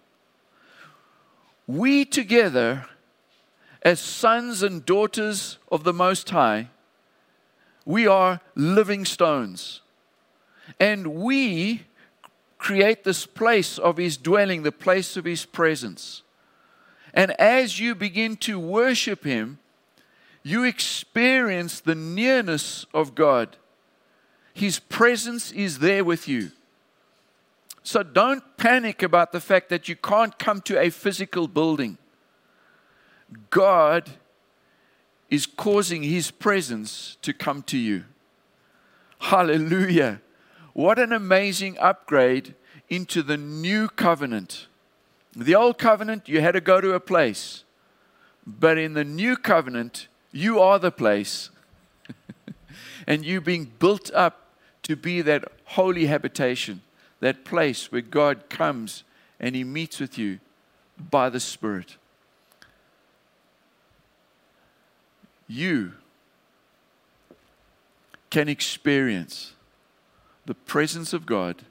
We 1.71 2.03
together, 2.03 2.85
as 3.81 4.01
sons 4.01 4.61
and 4.61 4.85
daughters 4.85 5.57
of 5.71 5.85
the 5.85 5.93
Most 5.93 6.29
High, 6.29 6.67
we 7.85 8.05
are 8.05 8.41
living 8.55 9.05
stones. 9.05 9.79
And 10.81 11.15
we 11.15 11.83
create 12.57 13.05
this 13.05 13.25
place 13.25 13.77
of 13.77 13.95
His 13.95 14.17
dwelling, 14.17 14.63
the 14.63 14.73
place 14.73 15.15
of 15.15 15.23
His 15.23 15.45
presence. 15.45 16.23
And 17.13 17.31
as 17.39 17.79
you 17.79 17.95
begin 17.95 18.35
to 18.37 18.59
worship 18.59 19.23
Him, 19.23 19.59
you 20.43 20.65
experience 20.65 21.79
the 21.79 21.95
nearness 21.95 22.85
of 22.93 23.15
God. 23.15 23.55
His 24.53 24.77
presence 24.77 25.53
is 25.53 25.79
there 25.79 26.03
with 26.03 26.27
you. 26.27 26.51
So 27.83 28.03
don't 28.03 28.43
panic 28.57 29.01
about 29.01 29.31
the 29.31 29.39
fact 29.39 29.69
that 29.69 29.89
you 29.89 29.95
can't 29.95 30.37
come 30.37 30.61
to 30.61 30.79
a 30.79 30.89
physical 30.89 31.47
building. 31.47 31.97
God 33.49 34.09
is 35.29 35.45
causing 35.45 36.03
His 36.03 36.29
presence 36.29 37.17
to 37.21 37.33
come 37.33 37.63
to 37.63 37.77
you. 37.77 38.05
Hallelujah. 39.19 40.21
What 40.73 40.99
an 40.99 41.11
amazing 41.13 41.77
upgrade 41.79 42.55
into 42.89 43.23
the 43.23 43.37
new 43.37 43.87
covenant. 43.87 44.67
The 45.35 45.55
old 45.55 45.77
covenant, 45.77 46.27
you 46.27 46.41
had 46.41 46.51
to 46.51 46.61
go 46.61 46.81
to 46.81 46.93
a 46.93 46.99
place. 46.99 47.63
But 48.45 48.77
in 48.77 48.93
the 48.93 49.05
new 49.05 49.37
covenant, 49.37 50.07
you 50.31 50.59
are 50.59 50.79
the 50.79 50.91
place. 50.91 51.49
and 53.07 53.25
you 53.25 53.39
being 53.39 53.71
built 53.79 54.11
up 54.13 54.55
to 54.83 54.95
be 54.95 55.21
that 55.21 55.45
holy 55.65 56.07
habitation, 56.07 56.81
that 57.21 57.45
place 57.45 57.91
where 57.91 58.01
God 58.01 58.49
comes 58.49 59.03
and 59.39 59.55
He 59.55 59.63
meets 59.63 59.99
with 59.99 60.17
you 60.17 60.39
by 61.09 61.29
the 61.29 61.39
Spirit. 61.39 61.97
you 65.51 65.91
can 68.29 68.47
experience 68.47 69.53
the 70.45 70.53
presence 70.53 71.11
of 71.11 71.25
God, 71.25 71.63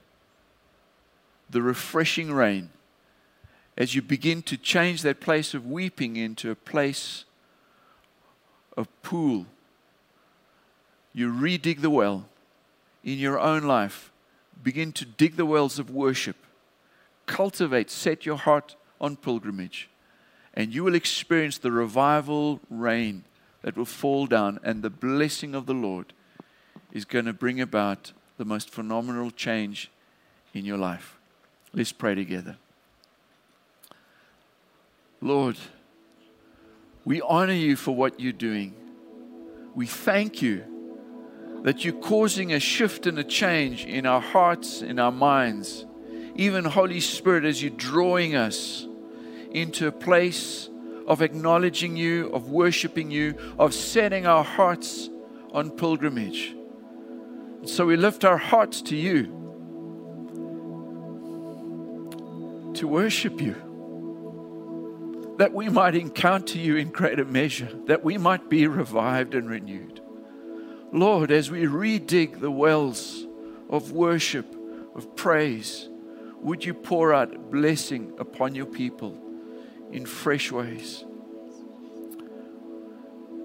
the 1.49 1.63
refreshing 1.63 2.31
rain, 2.31 2.69
as 3.75 3.95
you 3.95 4.01
begin 4.01 4.43
to 4.43 4.55
change 4.55 5.01
that 5.01 5.19
place 5.19 5.55
of 5.55 5.65
weeping 5.65 6.15
into 6.15 6.51
a 6.51 6.55
place 6.55 7.25
of 8.77 8.87
pool. 9.01 9.47
You 11.13 11.31
redig 11.33 11.81
the 11.81 11.89
well 11.89 12.27
in 13.03 13.17
your 13.17 13.39
own 13.39 13.63
life. 13.63 14.10
Begin 14.61 14.91
to 14.93 15.05
dig 15.05 15.35
the 15.35 15.45
wells 15.45 15.79
of 15.79 15.89
worship. 15.89 16.35
Cultivate, 17.25 17.89
set 17.89 18.25
your 18.25 18.37
heart 18.37 18.75
on 18.99 19.15
pilgrimage, 19.15 19.89
and 20.53 20.73
you 20.73 20.83
will 20.83 20.95
experience 20.95 21.57
the 21.57 21.71
revival 21.71 22.59
rain 22.69 23.23
that 23.61 23.75
will 23.75 23.85
fall 23.85 24.27
down, 24.27 24.59
and 24.63 24.81
the 24.81 24.89
blessing 24.89 25.55
of 25.55 25.65
the 25.65 25.73
Lord 25.73 26.13
is 26.91 27.05
going 27.05 27.25
to 27.25 27.33
bring 27.33 27.61
about 27.61 28.11
the 28.37 28.45
most 28.45 28.69
phenomenal 28.69 29.31
change 29.31 29.89
in 30.53 30.65
your 30.65 30.77
life. 30.77 31.17
Let's 31.73 31.91
pray 31.91 32.15
together. 32.15 32.57
Lord, 35.21 35.57
we 37.05 37.21
honor 37.21 37.53
you 37.53 37.75
for 37.75 37.95
what 37.95 38.19
you're 38.19 38.33
doing. 38.33 38.73
We 39.73 39.85
thank 39.87 40.41
you 40.41 40.65
that 41.63 41.85
you're 41.85 41.93
causing 42.01 42.53
a 42.53 42.59
shift 42.59 43.05
and 43.05 43.19
a 43.19 43.23
change 43.23 43.85
in 43.85 44.05
our 44.05 44.21
hearts, 44.21 44.81
in 44.81 44.99
our 44.99 45.11
minds. 45.11 45.85
Even 46.35 46.65
Holy 46.65 46.99
Spirit, 46.99 47.45
as 47.45 47.61
you're 47.61 47.71
drawing 47.71 48.35
us 48.35 48.87
into 49.51 49.87
a 49.87 49.91
place 49.91 50.69
of 51.07 51.21
acknowledging 51.21 51.95
you, 51.95 52.29
of 52.31 52.49
worshiping 52.49 53.11
you, 53.11 53.35
of 53.59 53.73
setting 53.73 54.25
our 54.25 54.43
hearts 54.43 55.09
on 55.51 55.69
pilgrimage. 55.71 56.55
So 57.65 57.85
we 57.85 57.95
lift 57.95 58.25
our 58.25 58.37
hearts 58.37 58.81
to 58.83 58.95
you 58.95 59.37
to 62.73 62.87
worship 62.87 63.39
you, 63.39 63.53
that 65.37 65.53
we 65.53 65.69
might 65.69 65.93
encounter 65.93 66.57
you 66.57 66.77
in 66.77 66.89
greater 66.89 67.25
measure, 67.25 67.69
that 67.85 68.03
we 68.03 68.17
might 68.17 68.49
be 68.49 68.65
revived 68.65 69.35
and 69.35 69.49
renewed. 69.49 70.00
Lord, 70.91 71.31
as 71.31 71.49
we 71.49 71.65
redig 71.65 72.39
the 72.39 72.51
wells 72.51 73.25
of 73.69 73.91
worship, 73.91 74.55
of 74.95 75.15
praise, 75.15 75.89
would 76.41 76.65
you 76.65 76.73
pour 76.73 77.13
out 77.13 77.51
blessing 77.51 78.13
upon 78.19 78.55
your 78.55 78.65
people? 78.65 79.21
in 79.91 80.05
fresh 80.05 80.51
ways. 80.51 81.03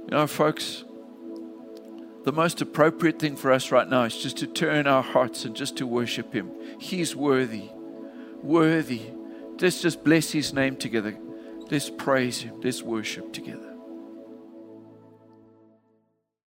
You 0.05 0.13
know, 0.13 0.27
folks, 0.27 0.85
the 2.25 2.33
most 2.33 2.61
appropriate 2.61 3.19
thing 3.19 3.37
for 3.37 3.53
us 3.53 3.73
right 3.73 3.89
now 3.89 4.05
is 4.05 4.17
just 4.17 4.37
to 4.39 4.47
turn 4.47 4.87
our 4.87 5.03
hearts 5.03 5.45
and 5.45 5.55
just 5.55 5.77
to 5.79 5.87
worship 5.87 6.33
Him. 6.33 6.53
He's 6.79 7.17
worthy, 7.17 7.71
worthy. 8.43 9.03
Let's 9.61 9.83
just 9.83 10.05
bless 10.05 10.31
His 10.31 10.53
name 10.53 10.77
together. 10.77 11.17
Let's 11.71 11.91
praise 11.91 12.41
Him. 12.43 12.61
Let's 12.61 12.83
worship 12.83 13.33
together. 13.33 13.66